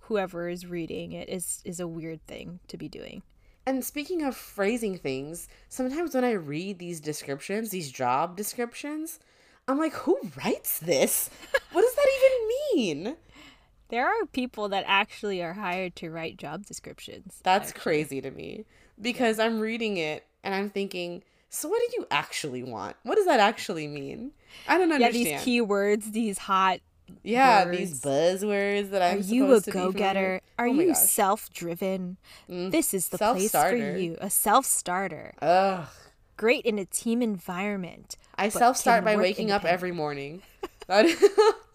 whoever 0.02 0.48
is 0.48 0.66
reading 0.66 1.12
it 1.12 1.28
is 1.28 1.62
is 1.64 1.80
a 1.80 1.86
weird 1.86 2.24
thing 2.26 2.60
to 2.68 2.76
be 2.76 2.88
doing 2.88 3.22
And 3.64 3.84
speaking 3.84 4.22
of 4.24 4.34
phrasing 4.36 4.98
things, 4.98 5.48
sometimes 5.68 6.14
when 6.16 6.24
I 6.24 6.32
read 6.32 6.80
these 6.80 7.00
descriptions, 7.00 7.70
these 7.70 7.92
job 7.92 8.36
descriptions, 8.36 9.20
I'm 9.68 9.78
like, 9.78 9.94
who 10.02 10.18
writes 10.36 10.80
this? 10.80 11.30
What 11.70 11.82
does 11.82 11.94
that 11.94 12.10
even 12.18 12.34
mean? 12.74 13.16
There 13.92 14.06
are 14.06 14.24
people 14.32 14.70
that 14.70 14.84
actually 14.86 15.42
are 15.42 15.52
hired 15.52 15.96
to 15.96 16.10
write 16.10 16.38
job 16.38 16.64
descriptions. 16.64 17.40
That's 17.42 17.68
actually. 17.68 17.82
crazy 17.82 18.20
to 18.22 18.30
me 18.30 18.64
because 18.98 19.38
I'm 19.38 19.60
reading 19.60 19.98
it 19.98 20.24
and 20.42 20.54
I'm 20.54 20.70
thinking, 20.70 21.22
so 21.50 21.68
what 21.68 21.78
do 21.78 21.98
you 21.98 22.06
actually 22.10 22.62
want? 22.62 22.96
What 23.02 23.16
does 23.16 23.26
that 23.26 23.38
actually 23.38 23.86
mean? 23.88 24.30
I 24.66 24.78
don't 24.78 24.98
Yeah, 24.98 25.10
these 25.10 25.28
keywords, 25.42 26.10
these 26.12 26.38
hot. 26.38 26.80
yeah, 27.22 27.66
these 27.66 28.00
buzzwords 28.00 28.92
that 28.92 29.02
I'm 29.02 29.18
Are 29.18 29.20
you 29.20 29.44
a 29.44 29.60
supposed 29.60 29.64
to 29.66 29.70
go 29.72 29.92
getter? 29.92 30.40
Are 30.58 30.68
Oh 30.68 30.72
you 30.72 30.94
self 30.94 31.52
driven? 31.52 32.16
Mm. 32.48 32.70
This 32.70 32.94
is 32.94 33.10
the 33.10 33.18
place 33.18 33.50
for 33.50 33.76
you. 33.76 34.16
A 34.22 34.30
self 34.30 34.64
starter. 34.64 35.34
Ugh. 35.42 35.86
Great 36.38 36.64
in 36.64 36.78
a 36.78 36.86
team 36.86 37.20
environment. 37.20 38.16
I 38.36 38.48
self 38.48 38.78
start 38.78 39.04
by 39.04 39.16
waking 39.16 39.50
up 39.50 39.66
every 39.66 39.92
morning. 39.92 40.40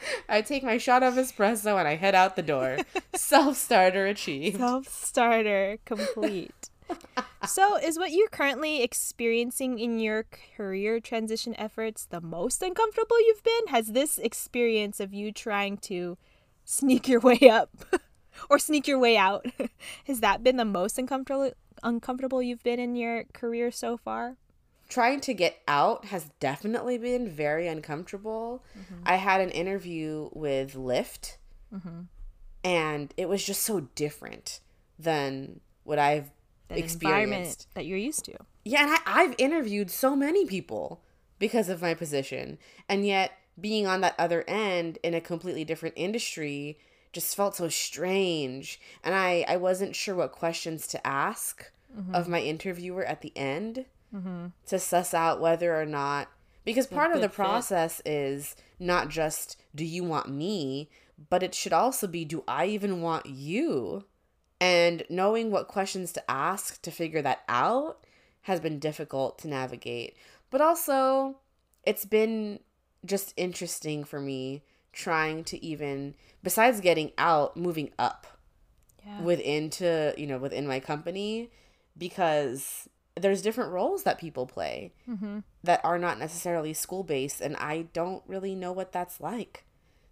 I 0.28 0.42
take 0.42 0.62
my 0.62 0.78
shot 0.78 1.02
of 1.02 1.14
espresso 1.14 1.78
and 1.78 1.88
I 1.88 1.96
head 1.96 2.14
out 2.14 2.36
the 2.36 2.42
door. 2.42 2.78
Self 3.14 3.56
starter 3.56 4.06
achieved. 4.06 4.58
Self 4.58 4.88
starter 4.88 5.78
complete. 5.84 6.70
so, 7.46 7.76
is 7.76 7.98
what 7.98 8.12
you're 8.12 8.28
currently 8.28 8.82
experiencing 8.82 9.78
in 9.78 9.98
your 9.98 10.24
career 10.56 11.00
transition 11.00 11.54
efforts 11.58 12.06
the 12.06 12.20
most 12.20 12.62
uncomfortable 12.62 13.20
you've 13.20 13.44
been? 13.44 13.66
Has 13.68 13.88
this 13.88 14.18
experience 14.18 15.00
of 15.00 15.12
you 15.12 15.32
trying 15.32 15.76
to 15.78 16.16
sneak 16.64 17.08
your 17.08 17.20
way 17.20 17.50
up 17.50 17.70
or 18.50 18.58
sneak 18.58 18.86
your 18.86 18.98
way 18.98 19.16
out 19.16 19.46
has 20.04 20.20
that 20.20 20.44
been 20.44 20.56
the 20.56 20.64
most 20.64 20.98
uncomfortable 20.98 21.50
uncomfortable 21.82 22.42
you've 22.42 22.62
been 22.62 22.78
in 22.78 22.96
your 22.96 23.24
career 23.32 23.70
so 23.70 23.96
far? 23.96 24.36
Trying 24.88 25.20
to 25.20 25.34
get 25.34 25.58
out 25.68 26.06
has 26.06 26.30
definitely 26.40 26.96
been 26.96 27.28
very 27.28 27.68
uncomfortable. 27.68 28.64
Mm-hmm. 28.78 29.02
I 29.04 29.16
had 29.16 29.40
an 29.42 29.50
interview 29.50 30.30
with 30.32 30.74
Lyft, 30.74 31.36
and 32.64 33.12
it 33.16 33.28
was 33.28 33.44
just 33.44 33.62
so 33.62 33.80
different 33.94 34.60
than 34.98 35.60
what 35.84 35.98
I've 35.98 36.30
That 36.68 36.78
experienced. 36.78 37.68
that 37.74 37.84
you're 37.84 37.98
used 37.98 38.24
to. 38.26 38.36
Yeah, 38.64 38.82
and 38.84 38.90
I, 38.92 38.98
I've 39.06 39.34
interviewed 39.38 39.90
so 39.90 40.16
many 40.16 40.46
people 40.46 41.02
because 41.38 41.68
of 41.68 41.82
my 41.82 41.94
position, 41.94 42.58
and 42.88 43.06
yet 43.06 43.32
being 43.60 43.86
on 43.86 44.00
that 44.00 44.14
other 44.18 44.42
end 44.48 44.98
in 45.02 45.14
a 45.14 45.20
completely 45.20 45.64
different 45.64 45.94
industry 45.98 46.78
just 47.12 47.36
felt 47.36 47.56
so 47.56 47.68
strange, 47.68 48.80
and 49.04 49.14
I 49.14 49.44
I 49.46 49.56
wasn't 49.56 49.94
sure 49.96 50.14
what 50.14 50.32
questions 50.32 50.86
to 50.88 51.06
ask 51.06 51.70
of 52.12 52.28
my 52.28 52.40
interviewer 52.40 53.04
at 53.04 53.22
the 53.22 53.32
end 53.36 53.86
to 54.12 54.78
suss 54.78 55.12
out 55.14 55.40
whether 55.40 55.78
or 55.80 55.84
not 55.86 56.28
because 56.64 56.86
part 56.86 57.12
of 57.14 57.20
the 57.20 57.28
fit. 57.28 57.34
process 57.34 58.02
is 58.04 58.56
not 58.78 59.08
just 59.08 59.60
do 59.74 59.84
you 59.84 60.04
want 60.04 60.28
me, 60.28 60.88
but 61.30 61.42
it 61.42 61.54
should 61.54 61.72
also 61.72 62.06
be 62.06 62.24
do 62.24 62.44
I 62.48 62.66
even 62.66 63.00
want 63.02 63.26
you? 63.26 64.04
And 64.60 65.04
knowing 65.08 65.50
what 65.50 65.68
questions 65.68 66.12
to 66.14 66.30
ask 66.30 66.82
to 66.82 66.90
figure 66.90 67.22
that 67.22 67.40
out 67.48 68.04
has 68.42 68.60
been 68.60 68.78
difficult 68.78 69.38
to 69.40 69.48
navigate. 69.48 70.16
But 70.50 70.60
also, 70.60 71.38
it's 71.84 72.04
been 72.04 72.60
just 73.04 73.32
interesting 73.36 74.02
for 74.04 74.20
me 74.20 74.62
trying 74.92 75.44
to 75.44 75.64
even, 75.64 76.14
besides 76.42 76.80
getting 76.80 77.12
out, 77.18 77.56
moving 77.56 77.92
up 77.98 78.26
Yeah. 79.06 79.22
within 79.22 79.70
to, 79.70 80.12
you 80.18 80.26
know, 80.26 80.38
within 80.38 80.66
my 80.66 80.80
company 80.80 81.50
because 81.96 82.88
there's 83.18 83.42
different 83.42 83.72
roles 83.72 84.02
that 84.04 84.18
people 84.18 84.46
play 84.46 84.92
Mm-hmm. 85.08 85.40
that 85.64 85.80
are 85.84 85.98
not 85.98 86.18
necessarily 86.18 86.72
school 86.74 87.02
based 87.04 87.40
and 87.40 87.56
I 87.56 87.82
don't 87.92 88.22
really 88.26 88.54
know 88.54 88.72
what 88.72 88.92
that's 88.92 89.20
like. 89.20 89.64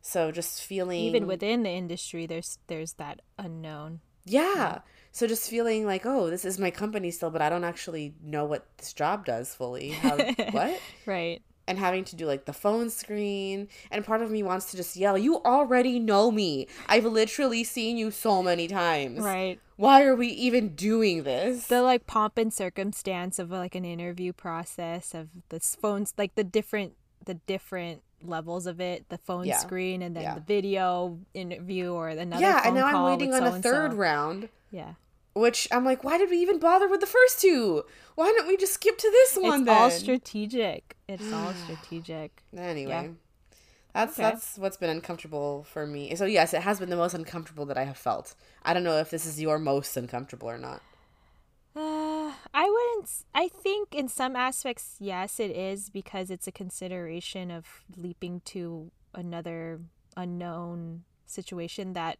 So 0.03 0.31
just 0.31 0.63
feeling 0.63 1.01
Even 1.05 1.27
within 1.27 1.63
the 1.65 1.71
industry 1.71 2.27
there's 2.27 2.59
there's 2.69 2.95
that 2.95 3.23
unknown. 3.39 4.01
Yeah. 4.25 4.81
So 5.13 5.27
just 5.27 5.49
feeling 5.49 5.87
like, 5.87 6.05
oh, 6.05 6.29
this 6.31 6.45
is 6.45 6.59
my 6.59 6.71
company 6.71 7.11
still, 7.11 7.31
but 7.31 7.41
I 7.41 7.49
don't 7.49 7.65
actually 7.65 8.15
know 8.23 8.45
what 8.45 8.67
this 8.79 8.93
job 8.93 9.25
does 9.25 9.55
fully. 9.55 9.91
How, 9.91 10.17
what? 10.51 10.79
Right. 11.07 11.43
And 11.68 11.78
having 11.78 12.04
to 12.04 12.16
do 12.16 12.26
like 12.26 12.44
the 12.44 12.52
phone 12.52 12.90
screen. 12.90 13.68
And 13.90 14.04
part 14.04 14.23
of 14.23 14.30
me 14.30 14.42
wants 14.42 14.70
to 14.70 14.76
just 14.76 14.96
yell, 14.96 15.18
You 15.18 15.42
already 15.42 15.99
know 15.99 16.30
me. 16.30 16.68
I've 16.88 17.04
literally 17.04 17.64
seen 17.64 17.96
you 17.96 18.11
so 18.12 18.42
many 18.42 18.68
times. 18.68 19.20
Right. 19.20 19.58
Why 19.76 20.04
are 20.04 20.14
we 20.14 20.28
even 20.28 20.75
doing 20.76 21.25
this? 21.25 21.66
the 21.66 21.82
like 21.82 22.06
pomp 22.06 22.38
and 22.38 22.52
circumstance 22.54 23.38
of 23.38 23.50
like 23.50 23.75
an 23.75 23.85
interview 23.85 24.32
process 24.32 25.12
of 25.14 25.28
the 25.49 25.56
s- 25.56 25.76
phones 25.80 26.14
like 26.16 26.35
the 26.37 26.44
different 26.44 26.94
the 27.25 27.35
different 27.35 28.02
levels 28.23 28.66
of 28.66 28.80
it 28.80 29.08
the 29.08 29.18
phone 29.18 29.44
Yeah. 29.44 29.58
screen 29.58 30.00
and 30.02 30.14
then 30.16 30.23
Yeah. 30.23 30.35
the 30.37 30.40
video 30.40 31.18
interview 31.35 31.92
or 31.92 32.08
another 32.08 32.40
yeah, 32.40 32.58
phone 32.61 32.66
and 32.68 32.76
now 32.76 32.87
I'm 32.87 33.02
waiting 33.12 33.35
on 33.35 33.42
a 33.42 33.49
so-and-so. 33.50 33.70
third 33.70 33.92
round, 33.94 34.49
yeah 34.70 34.94
which 35.37 35.69
I'm 35.71 35.85
like, 35.85 36.02
why 36.02 36.19
did 36.19 36.31
we 36.31 36.38
even 36.38 36.59
bother 36.59 36.88
with 36.88 37.00
the 37.00 37.07
first 37.07 37.40
two? 37.40 37.85
Why 38.14 38.33
don't 38.37 38.49
we 38.49 38.57
just 38.57 38.75
skip 38.75 38.97
to 38.99 39.11
this 39.11 39.37
one 39.37 39.61
it's 39.61 39.69
then? 39.69 39.83
all 39.83 39.90
strategic 39.90 40.97
it's 41.09 41.33
all 41.33 41.55
strategic 41.64 42.43
Anyway, 42.57 43.11
that's 43.93 44.19
Okay. 44.19 44.23
that's 44.23 44.59
what's 44.59 44.76
been 44.76 44.90
uncomfortable 44.90 45.64
for 45.64 45.87
me. 45.87 46.14
So 46.14 46.25
yes, 46.25 46.55
it 46.55 46.62
has 46.62 46.78
been 46.81 46.90
the 46.90 46.97
most 46.97 47.14
uncomfortable 47.14 47.66
that 47.66 47.76
I 47.78 47.85
have 47.85 47.99
felt. 47.99 48.35
I 48.64 48.73
don't 48.73 48.85
know 48.85 48.99
if 48.99 49.11
this 49.11 49.26
is 49.26 49.40
your 49.40 49.59
most 49.59 49.97
uncomfortable 49.97 50.49
or 50.49 50.59
not. 50.59 50.83
uh, 51.76 52.33
i 52.55 52.64
wouldn't 52.69 53.11
I 53.35 53.49
think 53.49 53.95
in 53.95 54.09
some 54.09 54.35
aspects 54.37 54.97
yes 54.99 55.38
it 55.38 55.50
is 55.50 55.90
because 55.90 56.31
it's 56.31 56.47
a 56.47 56.52
consideration 56.52 57.50
of 57.50 57.85
leaping 57.97 58.40
to 58.47 58.90
another 59.14 59.81
unknown 60.16 61.05
situation 61.26 61.93
that 61.93 62.19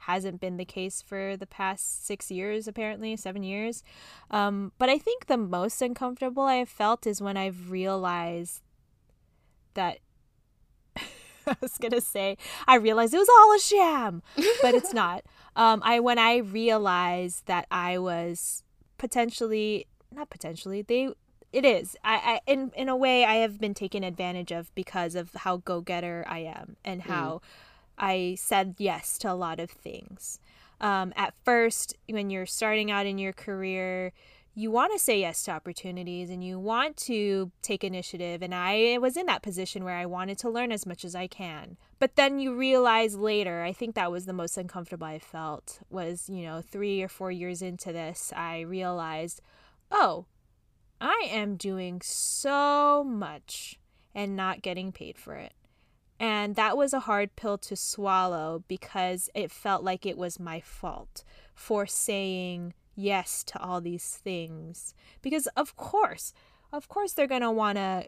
hasn't 0.00 0.40
been 0.40 0.56
the 0.56 0.64
case 0.64 1.02
for 1.02 1.36
the 1.36 1.46
past 1.46 2.06
six 2.06 2.30
years, 2.30 2.66
apparently, 2.68 3.16
seven 3.16 3.42
years. 3.42 3.82
Um, 4.30 4.72
but 4.78 4.88
I 4.88 4.98
think 4.98 5.26
the 5.26 5.36
most 5.36 5.82
uncomfortable 5.82 6.44
I 6.44 6.56
have 6.56 6.68
felt 6.68 7.06
is 7.06 7.20
when 7.20 7.36
I've 7.36 7.70
realized 7.70 8.62
that. 9.74 9.98
I 11.46 11.56
was 11.62 11.78
gonna 11.78 12.02
say 12.02 12.36
I 12.66 12.74
realized 12.76 13.14
it 13.14 13.18
was 13.18 13.28
all 13.28 13.54
a 13.54 13.58
sham, 13.58 14.22
but 14.60 14.74
it's 14.74 14.92
not. 15.02 15.24
Um, 15.56 15.80
I 15.84 15.98
when 16.00 16.18
I 16.18 16.36
realized 16.38 17.46
that 17.46 17.66
I 17.70 17.98
was 17.98 18.64
potentially 18.98 19.86
not 20.12 20.28
potentially 20.28 20.82
they 20.82 21.08
it 21.52 21.64
is 21.64 21.96
I, 22.04 22.40
I 22.46 22.50
in 22.50 22.72
in 22.76 22.88
a 22.88 22.96
way 22.96 23.24
I 23.24 23.36
have 23.36 23.58
been 23.58 23.74
taken 23.74 24.04
advantage 24.04 24.52
of 24.52 24.74
because 24.74 25.14
of 25.14 25.32
how 25.34 25.58
go 25.58 25.80
getter 25.80 26.24
I 26.28 26.40
am 26.40 26.76
and 26.84 27.02
how 27.02 27.40
I 27.98 28.36
said 28.38 28.76
yes 28.78 29.18
to 29.18 29.32
a 29.32 29.34
lot 29.34 29.60
of 29.60 29.70
things. 29.70 30.40
Um, 30.80 31.12
at 31.16 31.34
first, 31.44 31.96
when 32.08 32.30
you're 32.30 32.46
starting 32.46 32.90
out 32.90 33.06
in 33.06 33.18
your 33.18 33.32
career, 33.32 34.12
you 34.54 34.70
want 34.70 34.92
to 34.92 34.98
say 34.98 35.20
yes 35.20 35.44
to 35.44 35.52
opportunities 35.52 36.30
and 36.30 36.42
you 36.42 36.58
want 36.58 36.96
to 36.96 37.52
take 37.62 37.84
initiative. 37.84 38.42
And 38.42 38.54
I 38.54 38.98
was 38.98 39.16
in 39.16 39.26
that 39.26 39.42
position 39.42 39.84
where 39.84 39.96
I 39.96 40.06
wanted 40.06 40.38
to 40.38 40.50
learn 40.50 40.72
as 40.72 40.86
much 40.86 41.04
as 41.04 41.14
I 41.14 41.26
can. 41.28 41.76
But 42.00 42.16
then 42.16 42.38
you 42.38 42.54
realize 42.54 43.16
later, 43.16 43.62
I 43.62 43.72
think 43.72 43.94
that 43.94 44.10
was 44.10 44.26
the 44.26 44.32
most 44.32 44.56
uncomfortable 44.56 45.06
I 45.06 45.18
felt, 45.18 45.80
was, 45.90 46.28
you 46.28 46.42
know, 46.42 46.60
three 46.60 47.02
or 47.02 47.08
four 47.08 47.30
years 47.30 47.62
into 47.62 47.92
this, 47.92 48.32
I 48.34 48.60
realized, 48.60 49.40
oh, 49.90 50.26
I 51.00 51.28
am 51.30 51.56
doing 51.56 52.00
so 52.02 53.04
much 53.04 53.78
and 54.14 54.36
not 54.36 54.62
getting 54.62 54.90
paid 54.90 55.18
for 55.18 55.34
it. 55.34 55.52
And 56.20 56.56
that 56.56 56.76
was 56.76 56.92
a 56.92 57.00
hard 57.00 57.36
pill 57.36 57.58
to 57.58 57.76
swallow 57.76 58.64
because 58.66 59.30
it 59.34 59.50
felt 59.50 59.84
like 59.84 60.04
it 60.04 60.18
was 60.18 60.40
my 60.40 60.60
fault 60.60 61.22
for 61.54 61.86
saying 61.86 62.74
yes 62.96 63.44
to 63.44 63.60
all 63.60 63.80
these 63.80 64.04
things. 64.22 64.94
Because, 65.22 65.46
of 65.56 65.76
course, 65.76 66.32
of 66.72 66.88
course, 66.88 67.12
they're 67.12 67.26
going 67.28 67.42
to 67.42 67.50
want 67.50 67.76
to 67.78 68.06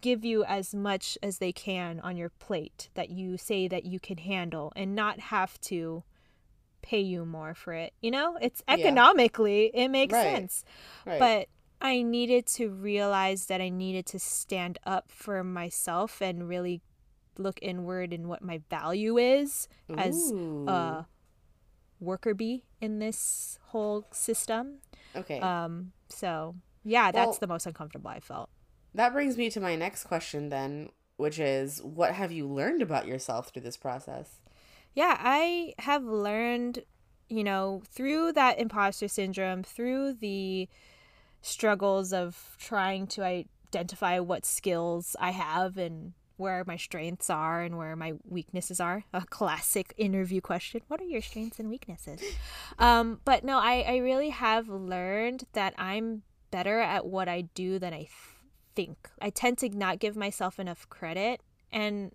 give 0.00 0.24
you 0.24 0.42
as 0.44 0.74
much 0.74 1.16
as 1.22 1.38
they 1.38 1.52
can 1.52 2.00
on 2.00 2.16
your 2.16 2.30
plate 2.30 2.90
that 2.94 3.10
you 3.10 3.36
say 3.38 3.68
that 3.68 3.84
you 3.84 4.00
can 4.00 4.18
handle 4.18 4.72
and 4.74 4.96
not 4.96 5.20
have 5.20 5.60
to 5.60 6.02
pay 6.82 6.98
you 7.00 7.24
more 7.24 7.54
for 7.54 7.72
it. 7.72 7.92
You 8.00 8.10
know, 8.10 8.36
it's 8.40 8.62
Yeah. 8.66 8.74
economically, 8.74 9.70
it 9.72 9.86
makes 9.88 10.12
Right. 10.12 10.36
sense. 10.36 10.64
Right. 11.06 11.20
But 11.20 11.48
I 11.80 12.02
needed 12.02 12.46
to 12.46 12.70
realize 12.70 13.46
that 13.46 13.60
I 13.60 13.68
needed 13.68 14.06
to 14.06 14.18
stand 14.18 14.78
up 14.84 15.10
for 15.12 15.44
myself 15.44 16.20
and 16.20 16.48
really 16.48 16.80
look 17.38 17.58
inward 17.62 18.12
in 18.12 18.28
what 18.28 18.42
my 18.42 18.60
value 18.70 19.18
is 19.18 19.68
as 19.96 20.30
a 20.32 21.06
worker 22.00 22.34
bee 22.34 22.64
in 22.80 22.98
this 22.98 23.58
whole 23.66 24.06
system. 24.12 24.78
okay. 25.16 25.40
Um, 25.40 25.92
so 26.08 26.54
yeah, 26.84 27.10
that's 27.12 27.26
Well- 27.32 27.38
the 27.40 27.46
most 27.46 27.66
uncomfortable 27.66 28.08
I 28.10 28.20
felt. 28.20 28.50
that 28.94 29.12
brings 29.12 29.36
me 29.36 29.48
to 29.50 29.60
my 29.60 29.76
next 29.76 30.04
question 30.04 30.48
then, 30.50 30.90
which 31.16 31.38
is 31.38 31.80
what 31.82 32.14
have 32.14 32.32
you 32.32 32.46
learned 32.46 32.82
about 32.82 33.06
yourself 33.06 33.48
through 33.48 33.62
this 33.62 33.76
process? 33.76 34.40
Yeah, 34.94 35.16
I 35.18 35.72
have 35.78 36.04
learned, 36.04 36.84
you 37.30 37.42
know, 37.44 37.82
through 37.88 38.32
that 38.32 38.58
imposter 38.58 39.08
syndrome, 39.08 39.62
through 39.62 40.14
the 40.14 40.68
struggles 41.40 42.12
of 42.12 42.56
trying 42.58 43.06
to 43.08 43.22
identify 43.24 44.18
what 44.18 44.44
skills 44.44 45.16
I 45.18 45.30
have 45.30 45.76
and 45.78 46.12
where 46.36 46.64
my 46.66 46.76
strengths 46.76 47.30
are 47.30 47.62
and 47.62 47.76
where 47.76 47.96
my 47.96 48.14
weaknesses 48.24 48.80
are. 48.80 49.04
A 49.12 49.24
classic 49.26 49.94
interview 49.96 50.40
question. 50.40 50.82
What 50.88 51.00
are 51.00 51.04
your 51.04 51.22
strengths 51.22 51.58
and 51.58 51.68
weaknesses? 51.68 52.20
Um, 52.78 53.20
but 53.24 53.44
no, 53.44 53.58
I, 53.58 53.84
I 53.86 53.96
really 53.98 54.30
have 54.30 54.68
learned 54.68 55.44
that 55.52 55.74
I'm 55.78 56.22
better 56.50 56.80
at 56.80 57.06
what 57.06 57.28
I 57.28 57.42
do 57.42 57.78
than 57.78 57.92
I 57.92 57.98
th- 57.98 58.10
think. 58.74 59.10
I 59.20 59.30
tend 59.30 59.58
to 59.58 59.68
not 59.68 59.98
give 59.98 60.16
myself 60.16 60.58
enough 60.58 60.88
credit. 60.88 61.40
And 61.70 62.12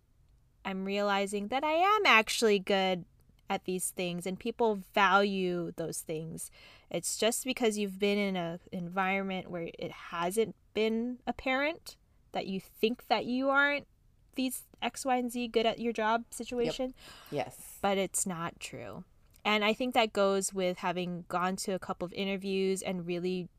I'm 0.66 0.86
realizing 0.86 1.48
that 1.48 1.64
I 1.64 1.74
am 1.74 2.06
actually 2.06 2.60
good 2.60 3.06
at 3.50 3.66
these 3.66 3.92
things 3.92 4.26
and 4.26 4.40
people 4.40 4.80
value 4.94 5.72
those 5.78 6.00
things. 6.00 6.52
It's 6.90 7.18
just 7.18 7.46
because 7.46 7.78
you've 7.78 8.00
been 8.00 8.18
in 8.18 8.36
an 8.36 8.60
environment 8.72 9.50
where 9.50 9.70
it 9.80 9.92
hasn't 9.92 10.56
been 10.74 11.20
apparent 11.26 11.96
that 12.34 12.48
you 12.48 12.60
think 12.60 13.08
that 13.08 13.26
you 13.26 13.50
aren't 13.50 13.88
these 14.38 14.64
X, 14.82 15.06
Y, 15.06 15.18
and 15.18 15.32
Z 15.32 15.50
good 15.50 15.66
at 15.66 15.80
your 15.80 15.92
job 15.92 16.24
situation. 16.30 16.94
Yep. 17.32 17.46
Yes. 17.48 17.78
But 17.82 17.98
it's 17.98 18.26
not 18.26 18.60
true. 18.60 19.04
And 19.44 19.64
I 19.64 19.74
think 19.74 19.94
that 19.94 20.14
goes 20.14 20.54
with 20.54 20.80
having 20.80 21.26
gone 21.28 21.56
to 21.58 21.74
a 21.74 21.80
couple 21.80 22.06
of 22.06 22.14
interviews 22.14 22.82
and 22.82 23.06
really 23.06 23.50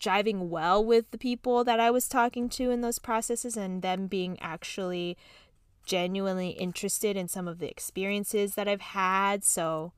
jiving 0.00 0.48
well 0.48 0.84
with 0.84 1.10
the 1.10 1.18
people 1.18 1.64
that 1.64 1.80
I 1.80 1.90
was 1.90 2.08
talking 2.08 2.48
to 2.50 2.70
in 2.70 2.82
those 2.82 2.98
processes 2.98 3.56
and 3.56 3.80
them 3.80 4.06
being 4.06 4.38
actually 4.40 5.16
genuinely 5.86 6.50
interested 6.50 7.16
in 7.16 7.28
some 7.28 7.46
of 7.46 7.58
the 7.58 7.70
experiences 7.70 8.54
that 8.54 8.68
I've 8.68 8.80
had. 8.80 9.44
So, 9.44 9.92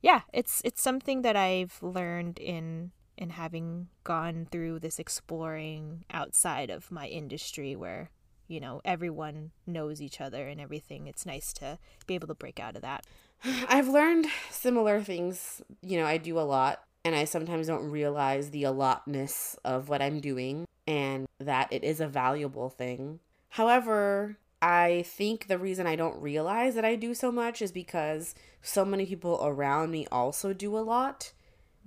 yeah, 0.00 0.22
it's 0.32 0.60
it's 0.64 0.82
something 0.82 1.22
that 1.22 1.36
I've 1.36 1.78
learned 1.82 2.38
in 2.38 2.92
in 3.16 3.30
having 3.30 3.88
gone 4.04 4.46
through 4.50 4.78
this 4.78 4.98
exploring 4.98 6.04
outside 6.10 6.70
of 6.70 6.90
my 6.90 7.08
industry 7.08 7.74
where 7.74 8.10
you 8.48 8.58
know 8.58 8.80
everyone 8.84 9.52
knows 9.66 10.02
each 10.02 10.20
other 10.20 10.48
and 10.48 10.60
everything 10.60 11.06
it's 11.06 11.24
nice 11.24 11.52
to 11.52 11.78
be 12.06 12.14
able 12.14 12.26
to 12.26 12.34
break 12.34 12.58
out 12.58 12.74
of 12.74 12.82
that. 12.82 13.04
I've 13.68 13.88
learned 13.88 14.26
similar 14.50 15.00
things 15.02 15.62
you 15.82 15.98
know 15.98 16.06
i 16.06 16.16
do 16.16 16.38
a 16.38 16.42
lot 16.42 16.82
and 17.04 17.14
i 17.14 17.24
sometimes 17.24 17.68
don't 17.68 17.90
realize 17.90 18.50
the 18.50 18.64
allotness 18.64 19.56
of 19.64 19.88
what 19.88 20.02
i'm 20.02 20.20
doing 20.20 20.66
and 20.86 21.26
that 21.38 21.72
it 21.72 21.84
is 21.84 22.00
a 22.00 22.08
valuable 22.08 22.70
thing. 22.70 23.20
However 23.50 24.38
i 24.60 25.04
think 25.06 25.46
the 25.46 25.58
reason 25.58 25.86
i 25.86 25.94
don't 25.94 26.20
realize 26.20 26.74
that 26.74 26.84
i 26.84 26.96
do 26.96 27.14
so 27.14 27.30
much 27.30 27.62
is 27.62 27.70
because 27.70 28.34
so 28.60 28.84
many 28.84 29.06
people 29.06 29.38
around 29.42 29.92
me 29.92 30.04
also 30.10 30.52
do 30.52 30.76
a 30.76 30.80
lot. 30.80 31.32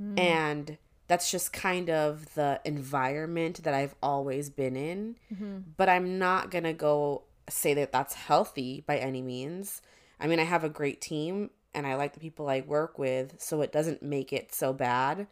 Mm. 0.02 0.20
and 0.20 0.78
that's 1.12 1.30
just 1.30 1.52
kind 1.52 1.90
of 1.90 2.34
the 2.36 2.62
environment 2.64 3.64
that 3.64 3.74
I've 3.74 3.96
always 4.02 4.50
been 4.50 4.78
in. 4.78 5.18
Mm-hmm. 5.34 5.58
But 5.76 5.90
I'm 5.90 6.18
not 6.18 6.52
going 6.52 6.64
to 6.64 6.72
go 6.72 7.24
say 7.50 7.74
that 7.74 7.92
that's 7.92 8.14
healthy 8.14 8.86
by 8.88 8.96
any 8.96 9.22
means. 9.22 9.82
I 10.22 10.28
mean, 10.28 10.40
I 10.40 10.46
have 10.46 10.64
a 10.64 10.70
great 10.70 11.02
team 11.02 11.50
and 11.74 11.86
I 11.86 11.96
like 11.96 12.14
the 12.14 12.22
people 12.22 12.48
I 12.48 12.62
work 12.62 12.98
with, 12.98 13.42
so 13.42 13.60
it 13.60 13.74
doesn't 13.74 14.02
make 14.02 14.32
it 14.32 14.56
so 14.56 14.72
bad. 14.72 15.28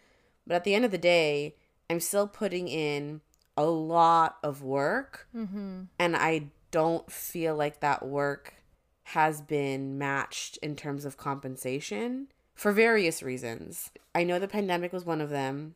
But 0.46 0.56
at 0.56 0.66
the 0.66 0.76
end 0.76 0.84
of 0.84 0.92
the 0.92 0.98
day, 0.98 1.56
I'm 1.90 2.02
still 2.02 2.28
putting 2.28 2.68
in 2.68 3.22
a 3.56 3.64
lot 3.64 4.36
of 4.44 4.62
work 4.62 5.30
mm-hmm. 5.34 5.84
and 5.98 6.16
I 6.18 6.50
don't 6.72 7.10
feel 7.10 7.56
like 7.56 7.80
that 7.80 8.06
work 8.06 8.56
has 9.04 9.40
been 9.40 9.98
matched 9.98 10.58
in 10.58 10.76
terms 10.76 11.06
of 11.06 11.16
compensation 11.16 12.28
for 12.60 12.74
various 12.74 13.24
reasons. 13.24 13.90
I 14.14 14.26
know 14.26 14.38
the 14.38 14.46
pandemic 14.46 14.92
was 14.92 15.06
one 15.06 15.22
of 15.22 15.30
them, 15.30 15.76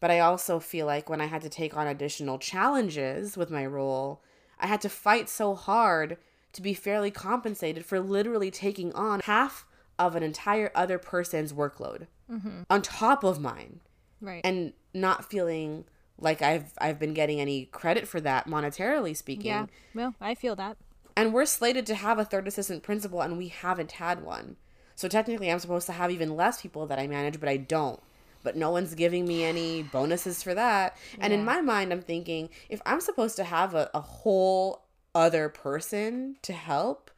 but 0.00 0.10
I 0.10 0.20
also 0.20 0.58
feel 0.58 0.86
like 0.86 1.10
when 1.10 1.20
I 1.20 1.26
had 1.26 1.42
to 1.42 1.50
take 1.50 1.76
on 1.76 1.86
additional 1.86 2.38
challenges 2.38 3.36
with 3.36 3.50
my 3.50 3.66
role, 3.66 4.22
I 4.58 4.66
had 4.66 4.80
to 4.80 4.88
fight 4.88 5.28
so 5.28 5.54
hard 5.54 6.16
to 6.54 6.62
be 6.62 6.72
fairly 6.72 7.10
compensated 7.10 7.84
for 7.84 8.00
literally 8.00 8.50
taking 8.50 8.90
on 8.94 9.20
half 9.20 9.66
of 9.98 10.16
an 10.16 10.22
entire 10.22 10.72
other 10.74 10.96
person's 10.96 11.52
workload 11.52 12.06
mm-hmm. 12.32 12.62
on 12.70 12.80
top 12.80 13.22
of 13.22 13.38
mine. 13.38 13.80
Right. 14.22 14.40
And 14.44 14.72
not 14.94 15.28
feeling 15.28 15.84
like 16.18 16.40
I've 16.40 16.72
I've 16.78 16.98
been 16.98 17.12
getting 17.12 17.38
any 17.38 17.66
credit 17.66 18.08
for 18.08 18.20
that 18.22 18.46
monetarily 18.46 19.14
speaking. 19.14 19.46
Yeah. 19.46 19.66
Well, 19.94 20.14
I 20.22 20.34
feel 20.34 20.56
that. 20.56 20.78
And 21.18 21.34
we're 21.34 21.44
slated 21.44 21.84
to 21.86 21.94
have 21.94 22.18
a 22.18 22.24
third 22.24 22.48
assistant 22.48 22.82
principal 22.82 23.20
and 23.20 23.36
we 23.36 23.48
haven't 23.48 23.92
had 23.92 24.24
one. 24.24 24.56
So 24.94 25.08
technically, 25.08 25.50
I'm 25.50 25.58
supposed 25.58 25.86
to 25.86 25.92
have 25.92 26.10
even 26.10 26.36
less 26.36 26.62
people 26.62 26.86
that 26.86 26.98
I 26.98 27.06
manage, 27.06 27.40
but 27.40 27.48
I 27.48 27.56
don't. 27.56 28.00
But 28.42 28.56
no 28.56 28.70
one's 28.70 28.94
giving 28.94 29.26
me 29.26 29.42
any 29.42 29.82
bonuses 29.82 30.42
for 30.42 30.54
that. 30.54 30.96
And 31.18 31.32
yeah. 31.32 31.38
in 31.38 31.44
my 31.44 31.60
mind, 31.60 31.92
I'm 31.92 32.02
thinking 32.02 32.50
if 32.68 32.80
I'm 32.84 33.00
supposed 33.00 33.36
to 33.36 33.44
have 33.44 33.74
a, 33.74 33.90
a 33.94 34.00
whole 34.00 34.84
other 35.14 35.48
person 35.48 36.36
to 36.42 36.52
help, 36.52 37.10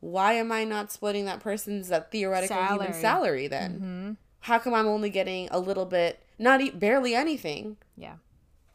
why 0.00 0.34
am 0.34 0.52
I 0.52 0.64
not 0.64 0.92
splitting 0.92 1.24
that 1.24 1.40
person's 1.40 1.88
that 1.88 2.12
theoretical 2.12 2.56
salary. 2.56 2.78
human 2.78 2.92
salary 2.94 3.46
then? 3.48 3.72
Mm-hmm. 3.74 4.12
How 4.40 4.58
come 4.58 4.72
I'm 4.72 4.86
only 4.86 5.10
getting 5.10 5.48
a 5.50 5.58
little 5.58 5.86
bit, 5.86 6.22
not 6.38 6.60
e- 6.60 6.70
barely 6.70 7.14
anything? 7.14 7.76
Yeah. 7.96 8.14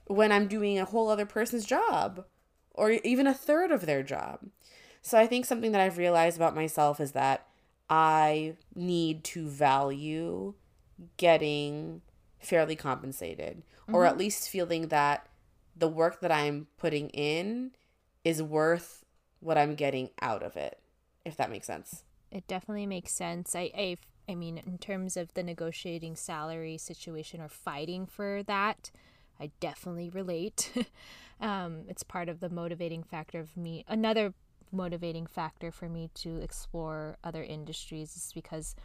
When 0.07 0.31
I'm 0.31 0.47
doing 0.47 0.77
a 0.77 0.85
whole 0.85 1.09
other 1.09 1.25
person's 1.25 1.65
job 1.65 2.25
or 2.73 2.91
even 2.91 3.27
a 3.27 3.33
third 3.33 3.71
of 3.71 3.85
their 3.85 4.03
job. 4.03 4.39
So 5.01 5.17
I 5.17 5.27
think 5.27 5.45
something 5.45 5.71
that 5.71 5.81
I've 5.81 5.97
realized 5.97 6.37
about 6.37 6.55
myself 6.55 6.99
is 6.99 7.13
that 7.13 7.47
I 7.89 8.55
need 8.75 9.23
to 9.25 9.47
value 9.47 10.53
getting 11.17 12.01
fairly 12.39 12.75
compensated 12.75 13.63
mm-hmm. 13.83 13.95
or 13.95 14.05
at 14.05 14.17
least 14.17 14.49
feeling 14.49 14.87
that 14.89 15.27
the 15.75 15.87
work 15.87 16.21
that 16.21 16.31
I'm 16.31 16.67
putting 16.77 17.09
in 17.09 17.71
is 18.23 18.41
worth 18.41 19.03
what 19.39 19.57
I'm 19.57 19.75
getting 19.75 20.09
out 20.21 20.43
of 20.43 20.55
it, 20.55 20.79
if 21.25 21.35
that 21.37 21.49
makes 21.49 21.67
sense. 21.67 22.03
It 22.31 22.47
definitely 22.47 22.85
makes 22.85 23.11
sense. 23.11 23.55
I, 23.55 23.71
I, 23.75 23.97
I 24.29 24.35
mean, 24.35 24.57
in 24.57 24.77
terms 24.77 25.17
of 25.17 25.33
the 25.33 25.43
negotiating 25.43 26.15
salary 26.15 26.77
situation 26.77 27.41
or 27.41 27.49
fighting 27.49 28.05
for 28.05 28.43
that, 28.43 28.91
I 29.39 29.51
definitely 29.59 30.09
relate. 30.09 30.71
um, 31.41 31.81
it's 31.87 32.03
part 32.03 32.29
of 32.29 32.39
the 32.39 32.49
motivating 32.49 33.03
factor 33.03 33.39
of 33.39 33.57
me. 33.57 33.83
Another 33.87 34.33
motivating 34.73 35.27
factor 35.27 35.71
for 35.71 35.87
me 35.87 36.09
to 36.15 36.37
explore 36.37 37.17
other 37.23 37.43
industries 37.43 38.15
is 38.15 38.31
because 38.33 38.75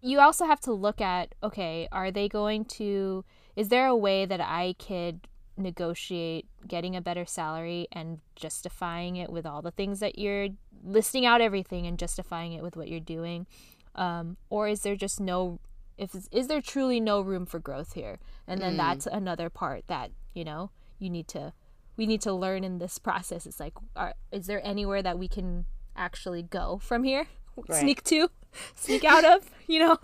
you 0.00 0.20
also 0.20 0.44
have 0.44 0.60
to 0.60 0.72
look 0.72 1.00
at 1.00 1.34
okay, 1.42 1.88
are 1.90 2.10
they 2.10 2.28
going 2.28 2.64
to, 2.64 3.24
is 3.56 3.68
there 3.68 3.86
a 3.86 3.96
way 3.96 4.26
that 4.26 4.40
I 4.40 4.74
could 4.78 5.20
negotiate 5.56 6.46
getting 6.66 6.96
a 6.96 7.00
better 7.00 7.24
salary 7.24 7.86
and 7.92 8.20
justifying 8.36 9.16
it 9.16 9.30
with 9.30 9.46
all 9.46 9.62
the 9.62 9.70
things 9.70 10.00
that 10.00 10.18
you're 10.18 10.48
listing 10.84 11.26
out 11.26 11.40
everything 11.40 11.86
and 11.86 11.98
justifying 11.98 12.52
it 12.52 12.62
with 12.62 12.76
what 12.76 12.88
you're 12.88 13.00
doing? 13.00 13.46
Um, 13.94 14.36
or 14.48 14.68
is 14.68 14.82
there 14.82 14.96
just 14.96 15.20
no 15.20 15.58
if 15.98 16.14
is 16.32 16.46
there 16.46 16.62
truly 16.62 16.98
no 16.98 17.20
room 17.20 17.44
for 17.44 17.58
growth 17.58 17.92
here 17.92 18.18
and 18.46 18.60
then 18.62 18.74
mm. 18.74 18.76
that's 18.78 19.06
another 19.06 19.50
part 19.50 19.84
that 19.88 20.10
you 20.32 20.44
know 20.44 20.70
you 20.98 21.10
need 21.10 21.28
to 21.28 21.52
we 22.00 22.06
need 22.06 22.22
to 22.22 22.32
learn 22.32 22.64
in 22.64 22.78
this 22.78 22.96
process. 22.96 23.44
It's 23.44 23.60
like 23.60 23.74
are, 23.94 24.14
is 24.32 24.46
there 24.46 24.66
anywhere 24.66 25.02
that 25.02 25.18
we 25.18 25.28
can 25.28 25.66
actually 25.94 26.42
go 26.42 26.80
from 26.82 27.04
here? 27.04 27.26
Right. 27.68 27.80
sneak 27.80 28.02
to? 28.04 28.30
Sneak 28.74 29.04
out 29.04 29.24
of? 29.24 29.50
You 29.66 29.80
know? 29.80 29.98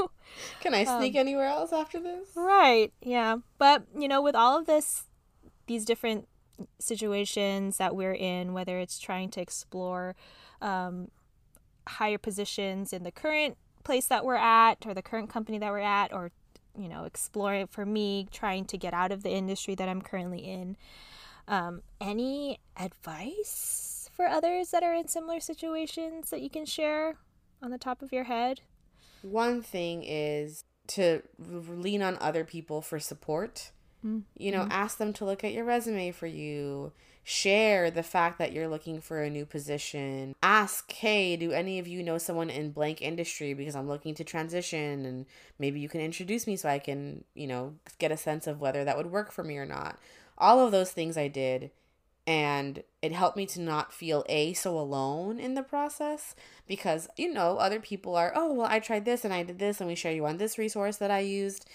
Can 0.60 0.74
i 0.74 0.84
sneak 0.84 1.14
um, 1.14 1.20
anywhere 1.20 1.46
else 1.46 1.72
after 1.72 1.98
this? 1.98 2.28
Right 2.36 2.92
yeah. 3.00 3.38
But 3.56 3.84
you 3.98 4.08
know 4.08 4.20
with 4.20 4.34
all 4.34 4.58
of 4.58 4.66
this 4.66 5.04
these 5.66 5.86
different 5.86 6.28
situations 6.78 7.78
that 7.78 7.96
we're 7.96 8.14
in 8.14 8.52
whether 8.52 8.78
it's 8.78 8.98
trying 8.98 9.30
to 9.30 9.40
explore 9.40 10.14
um, 10.60 11.08
higher 11.88 12.18
positions 12.18 12.92
in 12.92 13.04
the 13.04 13.10
current 13.10 13.56
place 13.84 14.06
that 14.06 14.22
we're 14.24 14.34
at 14.34 14.84
or 14.84 14.92
the 14.92 15.02
current 15.02 15.30
company 15.30 15.58
that 15.58 15.70
we're 15.70 15.78
at 15.78 16.12
or 16.12 16.30
you 16.78 16.88
know 16.88 17.04
explore 17.04 17.54
it 17.54 17.70
for 17.70 17.86
me 17.86 18.28
trying 18.30 18.66
to 18.66 18.76
get 18.76 18.92
out 18.92 19.10
of 19.12 19.22
the 19.22 19.30
industry 19.30 19.74
that 19.74 19.88
i'm 19.88 20.02
currently 20.02 20.40
in 20.40 20.76
um, 21.48 21.82
any 22.00 22.58
advice 22.78 24.08
for 24.12 24.26
others 24.26 24.70
that 24.70 24.82
are 24.82 24.94
in 24.94 25.08
similar 25.08 25.40
situations 25.40 26.30
that 26.30 26.40
you 26.40 26.50
can 26.50 26.64
share 26.64 27.16
on 27.62 27.70
the 27.70 27.78
top 27.78 28.02
of 28.02 28.12
your 28.12 28.24
head? 28.24 28.60
One 29.22 29.62
thing 29.62 30.02
is 30.04 30.64
to 30.88 31.22
lean 31.38 32.02
on 32.02 32.16
other 32.20 32.44
people 32.44 32.80
for 32.80 32.98
support. 32.98 33.70
Mm-hmm. 34.04 34.20
You 34.36 34.52
know, 34.52 34.62
mm-hmm. 34.62 34.72
ask 34.72 34.98
them 34.98 35.12
to 35.14 35.24
look 35.24 35.44
at 35.44 35.52
your 35.52 35.64
resume 35.64 36.12
for 36.12 36.26
you. 36.26 36.92
Share 37.24 37.90
the 37.90 38.04
fact 38.04 38.38
that 38.38 38.52
you're 38.52 38.68
looking 38.68 39.00
for 39.00 39.20
a 39.20 39.28
new 39.28 39.44
position. 39.44 40.36
Ask, 40.44 40.92
hey, 40.92 41.34
do 41.34 41.50
any 41.50 41.80
of 41.80 41.88
you 41.88 42.04
know 42.04 42.18
someone 42.18 42.50
in 42.50 42.70
blank 42.70 43.02
industry 43.02 43.52
because 43.52 43.74
I'm 43.74 43.88
looking 43.88 44.14
to 44.14 44.24
transition 44.24 45.04
and 45.04 45.26
maybe 45.58 45.80
you 45.80 45.88
can 45.88 46.00
introduce 46.00 46.46
me 46.46 46.54
so 46.54 46.68
I 46.68 46.78
can, 46.78 47.24
you 47.34 47.48
know, 47.48 47.74
get 47.98 48.12
a 48.12 48.16
sense 48.16 48.46
of 48.46 48.60
whether 48.60 48.84
that 48.84 48.96
would 48.96 49.10
work 49.10 49.32
for 49.32 49.42
me 49.42 49.56
or 49.56 49.66
not 49.66 49.98
all 50.38 50.60
of 50.60 50.72
those 50.72 50.90
things 50.90 51.16
I 51.16 51.28
did 51.28 51.70
and 52.26 52.82
it 53.02 53.12
helped 53.12 53.36
me 53.36 53.46
to 53.46 53.60
not 53.60 53.92
feel 53.92 54.24
a 54.28 54.52
so 54.52 54.76
alone 54.78 55.38
in 55.38 55.54
the 55.54 55.62
process 55.62 56.34
because 56.66 57.08
you 57.16 57.32
know 57.32 57.58
other 57.58 57.80
people 57.80 58.16
are 58.16 58.32
oh 58.34 58.52
well 58.52 58.66
I 58.68 58.80
tried 58.80 59.04
this 59.04 59.24
and 59.24 59.32
I 59.32 59.42
did 59.42 59.58
this 59.58 59.80
and 59.80 59.88
we 59.88 59.94
share 59.94 60.12
you 60.12 60.26
on 60.26 60.36
this 60.36 60.58
resource 60.58 60.96
that 60.96 61.10
I 61.10 61.20
used 61.20 61.68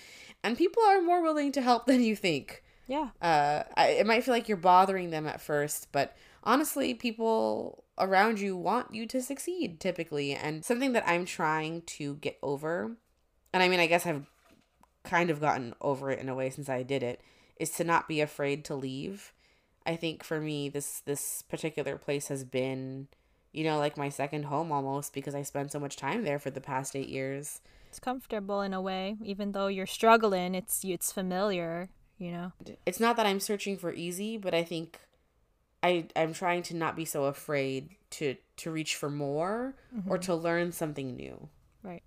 and 0.43 0.57
people 0.57 0.83
are 0.83 1.01
more 1.01 1.21
willing 1.21 1.51
to 1.53 1.61
help 1.61 1.85
than 1.87 2.03
you 2.03 2.15
think. 2.15 2.63
Yeah. 2.87 3.09
Uh 3.21 3.63
I, 3.77 3.89
it 3.89 4.05
might 4.05 4.23
feel 4.23 4.33
like 4.33 4.47
you're 4.47 4.57
bothering 4.57 5.11
them 5.11 5.27
at 5.27 5.41
first, 5.41 5.87
but 5.91 6.15
honestly 6.43 6.93
people 6.93 7.85
around 8.01 8.39
you 8.39 8.57
want 8.57 8.93
you 8.93 9.05
to 9.07 9.21
succeed 9.21 9.79
typically. 9.79 10.33
And 10.33 10.65
something 10.65 10.93
that 10.93 11.07
I'm 11.07 11.25
trying 11.25 11.83
to 11.83 12.15
get 12.15 12.37
over, 12.41 12.91
and 13.53 13.63
I 13.63 13.69
mean, 13.69 13.79
I 13.79 13.87
guess 13.87 14.05
I've 14.05 14.29
kind 15.03 15.29
of 15.29 15.39
gotten 15.39 15.73
over 15.79 16.11
it 16.11 16.19
in 16.19 16.27
a 16.27 16.35
way 16.35 16.49
since 16.49 16.67
I 16.67 16.83
did 16.83 17.03
it, 17.03 17.21
is 17.61 17.69
to 17.71 17.83
not 17.83 18.07
be 18.07 18.21
afraid 18.21 18.65
to 18.65 18.75
leave. 18.75 19.33
I 19.85 19.95
think 19.95 20.23
for 20.23 20.41
me, 20.41 20.67
this 20.67 21.01
this 21.01 21.43
particular 21.43 21.97
place 21.97 22.27
has 22.27 22.43
been, 22.43 23.07
you 23.51 23.63
know, 23.63 23.77
like 23.77 23.97
my 23.97 24.09
second 24.09 24.43
home 24.45 24.71
almost 24.71 25.13
because 25.13 25.35
I 25.35 25.43
spent 25.43 25.71
so 25.71 25.79
much 25.79 25.95
time 25.95 26.23
there 26.23 26.39
for 26.39 26.49
the 26.49 26.59
past 26.59 26.95
eight 26.95 27.09
years. 27.09 27.61
It's 27.87 27.99
comfortable 27.99 28.61
in 28.61 28.73
a 28.73 28.81
way, 28.81 29.17
even 29.23 29.51
though 29.51 29.67
you're 29.67 29.85
struggling. 29.85 30.55
It's 30.55 30.83
it's 30.83 31.11
familiar, 31.11 31.89
you 32.17 32.31
know. 32.31 32.51
It's 32.85 32.99
not 32.99 33.15
that 33.17 33.25
I'm 33.25 33.39
searching 33.39 33.77
for 33.77 33.93
easy, 33.93 34.37
but 34.37 34.53
I 34.53 34.63
think 34.63 34.99
I 35.83 36.07
I'm 36.15 36.33
trying 36.33 36.63
to 36.63 36.75
not 36.75 36.95
be 36.95 37.05
so 37.05 37.25
afraid 37.25 37.89
to 38.11 38.37
to 38.57 38.71
reach 38.71 38.95
for 38.95 39.09
more 39.09 39.75
mm-hmm. 39.95 40.09
or 40.09 40.17
to 40.19 40.33
learn 40.33 40.71
something 40.71 41.15
new. 41.15 41.49
Right. 41.83 42.03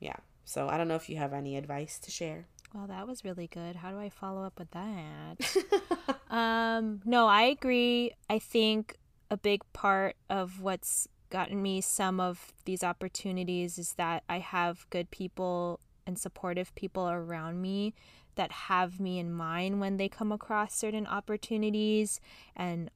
Yeah. 0.00 0.16
So 0.44 0.68
I 0.68 0.76
don't 0.76 0.88
know 0.88 0.96
if 0.96 1.08
you 1.08 1.16
have 1.16 1.32
any 1.32 1.56
advice 1.56 1.98
to 2.00 2.10
share. 2.10 2.46
Well, 2.74 2.86
that 2.86 3.06
was 3.06 3.24
really 3.24 3.46
good. 3.46 3.76
How 3.76 3.90
do 3.90 3.98
I 3.98 4.10
follow 4.10 4.42
up 4.42 4.58
with 4.58 4.70
that? 4.72 6.20
um, 6.30 7.00
no, 7.04 7.26
I 7.26 7.42
agree. 7.42 8.12
I 8.28 8.38
think 8.38 8.96
a 9.30 9.36
big 9.36 9.62
part 9.72 10.16
of 10.28 10.60
what's 10.60 11.08
gotten 11.30 11.62
me 11.62 11.80
some 11.80 12.20
of 12.20 12.52
these 12.64 12.82
opportunities 12.82 13.78
is 13.78 13.94
that 13.94 14.22
I 14.28 14.38
have 14.38 14.86
good 14.90 15.10
people 15.10 15.80
and 16.06 16.18
supportive 16.18 16.74
people 16.74 17.08
around 17.08 17.60
me 17.60 17.94
that 18.34 18.52
have 18.52 19.00
me 19.00 19.18
in 19.18 19.32
mind 19.32 19.80
when 19.80 19.96
they 19.96 20.08
come 20.08 20.32
across 20.32 20.74
certain 20.74 21.06
opportunities 21.06 22.20
and 22.56 22.90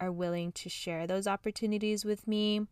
are 0.00 0.12
willing 0.12 0.52
to 0.52 0.68
share 0.68 1.06
those 1.06 1.26
opportunities 1.26 2.04
with 2.04 2.26
me. 2.26 2.66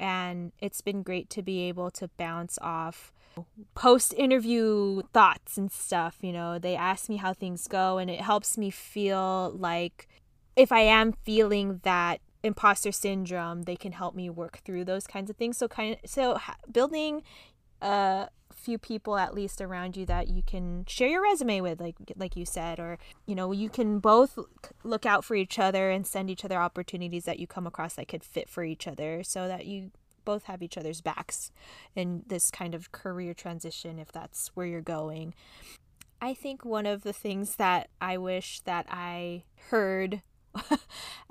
And 0.00 0.52
it's 0.60 0.80
been 0.80 1.02
great 1.02 1.28
to 1.30 1.42
be 1.42 1.62
able 1.62 1.90
to 1.92 2.08
bounce 2.16 2.58
off 2.62 3.12
post 3.74 4.14
interview 4.14 5.02
thoughts 5.12 5.56
and 5.56 5.70
stuff. 5.70 6.16
You 6.20 6.32
know, 6.32 6.58
they 6.58 6.76
ask 6.76 7.08
me 7.08 7.16
how 7.16 7.32
things 7.32 7.66
go, 7.68 7.98
and 7.98 8.10
it 8.10 8.20
helps 8.20 8.58
me 8.58 8.70
feel 8.70 9.52
like 9.56 10.08
if 10.56 10.72
I 10.72 10.80
am 10.80 11.12
feeling 11.24 11.80
that 11.84 12.20
imposter 12.42 12.92
syndrome, 12.92 13.62
they 13.62 13.76
can 13.76 13.92
help 13.92 14.14
me 14.14 14.30
work 14.30 14.60
through 14.64 14.84
those 14.84 15.06
kinds 15.06 15.30
of 15.30 15.36
things. 15.36 15.56
So, 15.56 15.68
kind 15.68 15.96
of, 16.02 16.10
so 16.10 16.38
building 16.70 17.22
a 17.80 18.28
few 18.52 18.78
people 18.78 19.16
at 19.16 19.34
least 19.34 19.60
around 19.60 19.96
you 19.96 20.04
that 20.04 20.28
you 20.28 20.42
can 20.42 20.84
share 20.86 21.08
your 21.08 21.22
resume 21.22 21.60
with 21.60 21.80
like 21.80 21.94
like 22.16 22.36
you 22.36 22.44
said 22.44 22.80
or 22.80 22.98
you 23.24 23.34
know 23.34 23.52
you 23.52 23.68
can 23.68 24.00
both 24.00 24.36
look 24.82 25.06
out 25.06 25.24
for 25.24 25.36
each 25.36 25.58
other 25.58 25.90
and 25.90 26.06
send 26.06 26.28
each 26.28 26.44
other 26.44 26.56
opportunities 26.56 27.24
that 27.24 27.38
you 27.38 27.46
come 27.46 27.66
across 27.66 27.94
that 27.94 28.08
could 28.08 28.24
fit 28.24 28.48
for 28.48 28.64
each 28.64 28.88
other 28.88 29.22
so 29.22 29.46
that 29.46 29.66
you 29.66 29.92
both 30.28 30.44
have 30.44 30.62
each 30.62 30.76
other's 30.76 31.00
backs 31.00 31.50
in 31.96 32.22
this 32.26 32.50
kind 32.50 32.74
of 32.74 32.92
career 32.92 33.32
transition 33.32 33.98
if 33.98 34.12
that's 34.12 34.48
where 34.48 34.66
you're 34.66 34.82
going. 34.82 35.32
I 36.20 36.34
think 36.34 36.66
one 36.66 36.84
of 36.84 37.02
the 37.02 37.14
things 37.14 37.56
that 37.56 37.88
I 37.98 38.18
wish 38.18 38.60
that 38.66 38.84
I 38.90 39.44
heard 39.70 40.20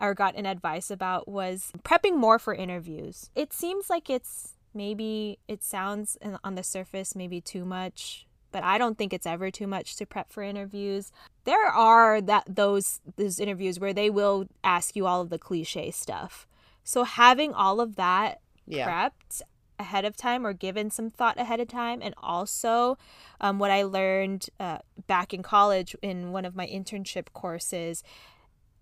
or 0.02 0.16
got 0.16 0.34
an 0.34 0.48
advice 0.48 0.90
about 0.90 1.28
was 1.28 1.72
prepping 1.84 2.16
more 2.16 2.40
for 2.40 2.56
interviews. 2.56 3.30
It 3.36 3.54
seems 3.54 3.88
like 3.88 4.10
it's 4.10 4.56
maybe 4.74 5.38
it 5.48 5.64
sounds 5.64 6.18
on 6.44 6.56
the 6.56 6.64
surface 6.64 7.16
maybe 7.16 7.40
too 7.40 7.66
much 7.66 8.26
but 8.52 8.64
I 8.64 8.80
don't 8.80 8.98
think 8.98 9.14
it's 9.14 9.28
ever 9.28 9.52
too 9.52 9.68
much 9.68 9.96
to 9.98 10.08
prep 10.08 10.32
for 10.32 10.42
interviews. 10.42 11.12
There 11.44 11.68
are 11.68 12.20
that 12.22 12.46
those 12.48 13.02
those 13.16 13.40
interviews 13.40 13.80
where 13.80 13.94
they 13.94 14.10
will 14.10 14.48
ask 14.64 14.96
you 14.96 15.06
all 15.06 15.22
of 15.22 15.30
the 15.30 15.38
cliche 15.38 15.92
stuff. 15.92 16.48
So 16.84 17.04
having 17.04 17.54
all 17.54 17.82
of 17.82 17.98
that 17.98 18.40
yeah. 18.68 18.88
prepped 18.88 19.42
ahead 19.80 20.06
of 20.06 20.16
time 20.16 20.46
or 20.46 20.54
given 20.54 20.90
some 20.90 21.10
thought 21.10 21.40
ahead 21.40 21.60
of 21.60 21.68
time. 21.68 22.02
And 22.02 22.14
also, 22.18 22.98
um, 23.40 23.60
what 23.60 23.72
I 23.72 23.84
learned 23.84 24.50
uh, 24.60 24.80
back 25.08 25.34
in 25.34 25.44
college 25.44 25.96
in 26.02 26.32
one 26.32 26.46
of 26.46 26.56
my 26.56 26.68
internship 26.68 27.28
courses 27.34 28.04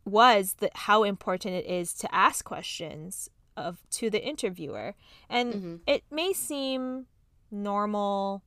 was 0.05 0.55
that 0.59 0.71
how 0.73 1.03
important 1.03 1.55
it 1.55 1.65
is 1.65 1.93
to 1.93 2.15
ask 2.15 2.45
questions 2.45 3.29
of 3.57 3.79
to 3.89 4.09
the 4.09 4.23
interviewer. 4.23 4.95
And 5.29 5.53
mm-hmm. 5.53 5.75
it 5.87 6.03
may 6.11 6.33
seem 6.33 7.07
normal 7.51 8.43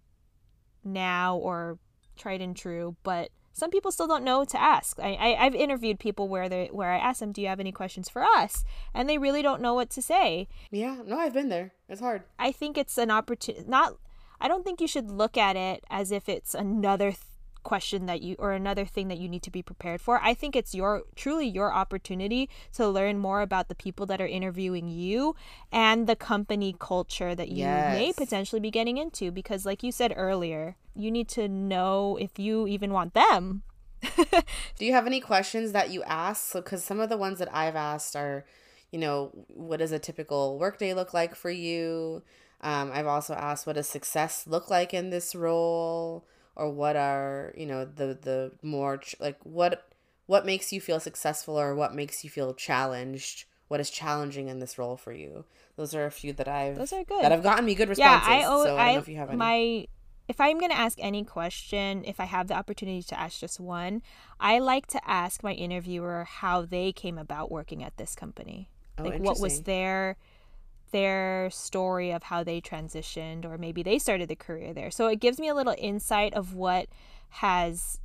now 0.85 1.37
or 1.37 1.79
tried 2.17 2.41
and 2.41 2.57
true, 2.57 2.97
but 3.03 3.31
some 3.53 3.71
people 3.71 3.91
still 3.91 4.07
don't 4.07 4.25
know 4.25 4.45
to 4.45 4.61
ask. 4.61 4.99
I, 5.01 5.17
I 5.17 5.45
have 5.45 5.55
interviewed 5.55 5.99
people 5.99 6.29
where 6.29 6.49
they 6.49 6.69
where 6.73 6.91
I 6.91 6.99
ask 6.99 7.21
them, 7.21 7.33
"Do 7.33 7.43
you 7.43 7.49
have 7.49 7.61
any 7.61 7.73
questions 7.73 8.09
for 8.09 8.23
us?" 8.23 8.65
and 8.95 9.09
they 9.09 9.19
really 9.19 9.43
don't 9.43 9.63
know 9.63 9.75
what 9.75 9.91
to 9.91 10.03
say. 10.03 10.49
Yeah, 10.71 10.99
no, 11.05 11.19
I've 11.19 11.33
been 11.35 11.49
there. 11.49 11.73
It's 11.89 12.01
hard. 12.01 12.23
I 12.39 12.53
think 12.53 12.79
it's 12.79 12.99
an 12.99 13.11
opportunity. 13.11 13.65
Not, 13.69 13.97
I 14.41 14.49
don't 14.49 14.65
think 14.65 14.81
you 14.81 14.89
should 14.89 15.11
look 15.11 15.37
at 15.37 15.57
it 15.57 15.85
as 15.91 16.13
if 16.13 16.29
it's 16.29 16.55
another. 16.55 17.15
Question 17.69 18.07
that 18.07 18.23
you 18.23 18.35
or 18.39 18.53
another 18.53 18.87
thing 18.87 19.09
that 19.09 19.19
you 19.19 19.29
need 19.29 19.43
to 19.43 19.51
be 19.51 19.61
prepared 19.61 20.01
for. 20.01 20.19
I 20.23 20.33
think 20.33 20.57
it's 20.57 20.75
your 20.75 21.03
truly 21.17 21.47
your 21.47 21.71
opportunity 21.71 22.49
to 22.73 22.89
learn 22.89 23.19
more 23.19 23.43
about 23.43 23.69
the 23.69 23.75
people 23.75 24.07
that 24.07 24.23
are 24.23 24.27
interviewing 24.27 24.89
you 24.89 25.37
and 25.71 26.07
the 26.07 26.17
company 26.17 26.75
culture 26.79 27.35
that 27.35 27.49
you 27.49 27.65
yes. 27.65 27.93
may 27.93 28.15
potentially 28.15 28.59
be 28.59 28.71
getting 28.71 28.97
into 28.97 29.31
because 29.31 29.67
like 29.67 29.83
you 29.83 29.93
said 29.93 30.15
earlier, 30.17 30.77
you 30.95 31.11
need 31.11 31.29
to 31.29 31.47
know 31.47 32.17
if 32.19 32.39
you 32.39 32.67
even 32.67 32.91
want 32.91 33.13
them. 33.13 33.65
Do 34.79 34.87
you 34.87 34.95
have 34.95 35.07
any 35.07 35.21
questions 35.21 35.73
that 35.73 35.91
you 35.91 36.03
ask? 36.05 36.51
So 36.51 36.63
cuz 36.63 36.83
some 36.83 37.01
of 37.01 37.11
the 37.11 37.19
ones 37.19 37.39
that 37.39 37.55
I've 37.55 37.77
asked 37.77 38.17
are, 38.17 38.47
you 38.91 38.99
know, 38.99 39.31
what 39.49 39.81
does 39.81 39.93
a 39.93 39.99
typical 39.99 40.59
workday 40.59 40.95
look 40.95 41.13
like 41.13 41.35
for 41.35 41.51
you? 41.51 42.23
Um, 42.63 42.91
I've 42.95 43.07
also 43.07 43.35
asked 43.35 43.67
what 43.67 43.77
does 43.77 43.91
success 43.91 44.47
look 44.47 44.71
like 44.71 44.95
in 44.95 45.11
this 45.11 45.35
role? 45.35 46.25
Or 46.59 46.71
what 46.71 46.97
are 46.97 47.55
you 47.57 47.67
know 47.67 47.85
the 47.85 48.19
the 48.21 48.53
more 48.63 48.99
ch- 48.99 49.15
like 49.21 49.39
what 49.45 49.89
what 50.27 50.45
makes 50.45 50.73
you 50.73 50.81
feel 50.81 51.01
successful 51.01 51.59
or 51.59 51.75
what 51.75 51.95
makes 51.95 52.23
you 52.23 52.29
feel 52.31 52.53
challenged? 52.53 53.47
What 53.69 53.81
is 53.81 53.91
challenging 53.91 54.49
in 54.49 54.59
this 54.59 54.79
role 54.79 54.97
for 54.97 55.13
you? 55.13 55.45
Those 55.77 55.95
are 55.95 56.05
a 56.05 56.11
few 56.11 56.33
that 56.35 56.49
i've 56.49 56.77
those 56.77 56.93
are 56.93 57.05
good. 57.05 57.23
that 57.23 57.31
have 57.31 57.43
gotten 57.43 57.65
me 57.65 57.75
good 57.75 57.89
responses 57.89 58.29
yeah, 58.29 58.41
I, 58.41 58.45
oh, 58.47 58.65
so 58.65 58.77
I, 58.77 58.81
I 58.81 58.85
don't 58.87 58.95
know 58.95 59.01
if 59.01 59.09
you 59.09 59.17
have 59.17 59.29
any. 59.29 59.39
my 59.39 59.87
if 60.27 60.41
i'm 60.41 60.59
going 60.59 60.73
to 60.73 60.77
ask 60.77 60.99
any 61.01 61.23
question 61.23 62.05
if 62.05 62.19
i 62.19 62.25
have 62.25 62.49
the 62.49 62.55
opportunity 62.55 63.03
to 63.05 63.19
ask 63.19 63.39
just 63.39 63.61
one 63.61 64.03
i 64.41 64.59
like 64.59 64.89
to 64.89 65.01
ask 65.09 65.45
my 65.45 65.53
interviewer 65.53 66.25
how 66.29 66.63
they 66.63 66.93
came 66.93 67.17
about 67.17 67.51
working 67.51 67.83
at 67.85 67.97
this 67.97 68.15
company. 68.15 68.71
Oh, 68.99 69.05
like 69.05 69.21
what 69.21 69.39
was 69.39 69.63
their 69.63 70.17
their 70.91 71.49
story 71.51 72.11
of 72.11 72.25
how 72.25 72.43
they 72.43 72.61
transitioned 72.61 73.45
or 73.45 73.59
maybe 73.59 73.83
they 73.83 73.99
started 73.99 74.29
the 74.29 74.37
career 74.37 74.73
there. 74.73 74.91
So 74.91 75.09
it 75.09 75.21
gives 75.21 75.39
me 75.39 75.49
a 75.49 75.55
little 75.55 75.75
insight 75.79 76.35
of 76.35 76.55
what 76.55 76.89
has 77.31 78.01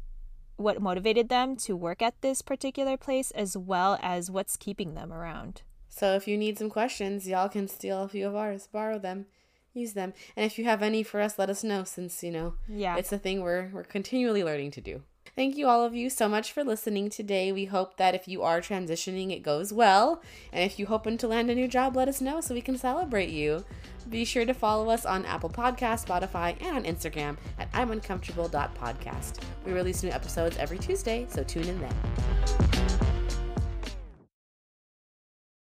what 0.55 0.81
motivated 0.81 1.29
them 1.29 1.55
to 1.55 1.75
work 1.75 2.01
at 2.01 2.21
this 2.21 2.41
particular 2.41 2.95
place 2.95 3.31
as 3.31 3.57
well 3.57 3.97
as 4.01 4.29
what's 4.29 4.55
keeping 4.55 4.93
them 4.93 5.11
around. 5.11 5.63
So 5.89 6.15
if 6.15 6.27
you 6.27 6.37
need 6.37 6.57
some 6.57 6.69
questions, 6.69 7.27
y'all 7.27 7.49
can 7.49 7.67
steal 7.67 8.03
a 8.03 8.07
few 8.07 8.27
of 8.27 8.35
ours, 8.35 8.67
borrow 8.71 8.97
them, 8.99 9.25
use 9.73 9.93
them. 9.93 10.13
And 10.35 10.45
if 10.45 10.57
you 10.57 10.65
have 10.65 10.81
any 10.81 11.03
for 11.03 11.21
us, 11.21 11.37
let 11.37 11.49
us 11.49 11.63
know 11.63 11.83
since, 11.83 12.23
you 12.23 12.31
know, 12.31 12.55
yeah. 12.67 12.95
it's 12.97 13.11
a 13.11 13.17
thing 13.17 13.41
we're 13.41 13.69
we're 13.73 13.83
continually 13.83 14.43
learning 14.43 14.71
to 14.71 14.81
do. 14.81 15.03
Thank 15.35 15.57
you, 15.57 15.67
all 15.67 15.83
of 15.83 15.95
you, 15.95 16.11
so 16.11 16.29
much 16.29 16.51
for 16.51 16.63
listening 16.63 17.09
today. 17.09 17.51
We 17.51 17.65
hope 17.65 17.97
that 17.97 18.13
if 18.13 18.27
you 18.27 18.43
are 18.43 18.61
transitioning, 18.61 19.31
it 19.31 19.41
goes 19.41 19.73
well. 19.73 20.21
And 20.51 20.63
if 20.63 20.77
you 20.77 20.85
hoping 20.85 21.17
to 21.17 21.27
land 21.27 21.49
a 21.49 21.55
new 21.55 21.67
job, 21.67 21.95
let 21.95 22.07
us 22.07 22.21
know 22.21 22.39
so 22.39 22.53
we 22.53 22.61
can 22.61 22.77
celebrate 22.77 23.29
you. 23.29 23.65
Be 24.09 24.25
sure 24.25 24.45
to 24.45 24.53
follow 24.53 24.89
us 24.89 25.05
on 25.05 25.25
Apple 25.25 25.49
Podcast, 25.49 26.05
Spotify, 26.05 26.55
and 26.61 26.77
on 26.77 26.83
Instagram 26.83 27.37
at 27.57 27.71
I'muncomfortable.podcast. 27.73 29.39
We 29.65 29.71
release 29.71 30.03
new 30.03 30.11
episodes 30.11 30.57
every 30.57 30.77
Tuesday, 30.77 31.25
so 31.29 31.43
tune 31.43 31.67
in 31.67 31.81
then. 31.81 32.72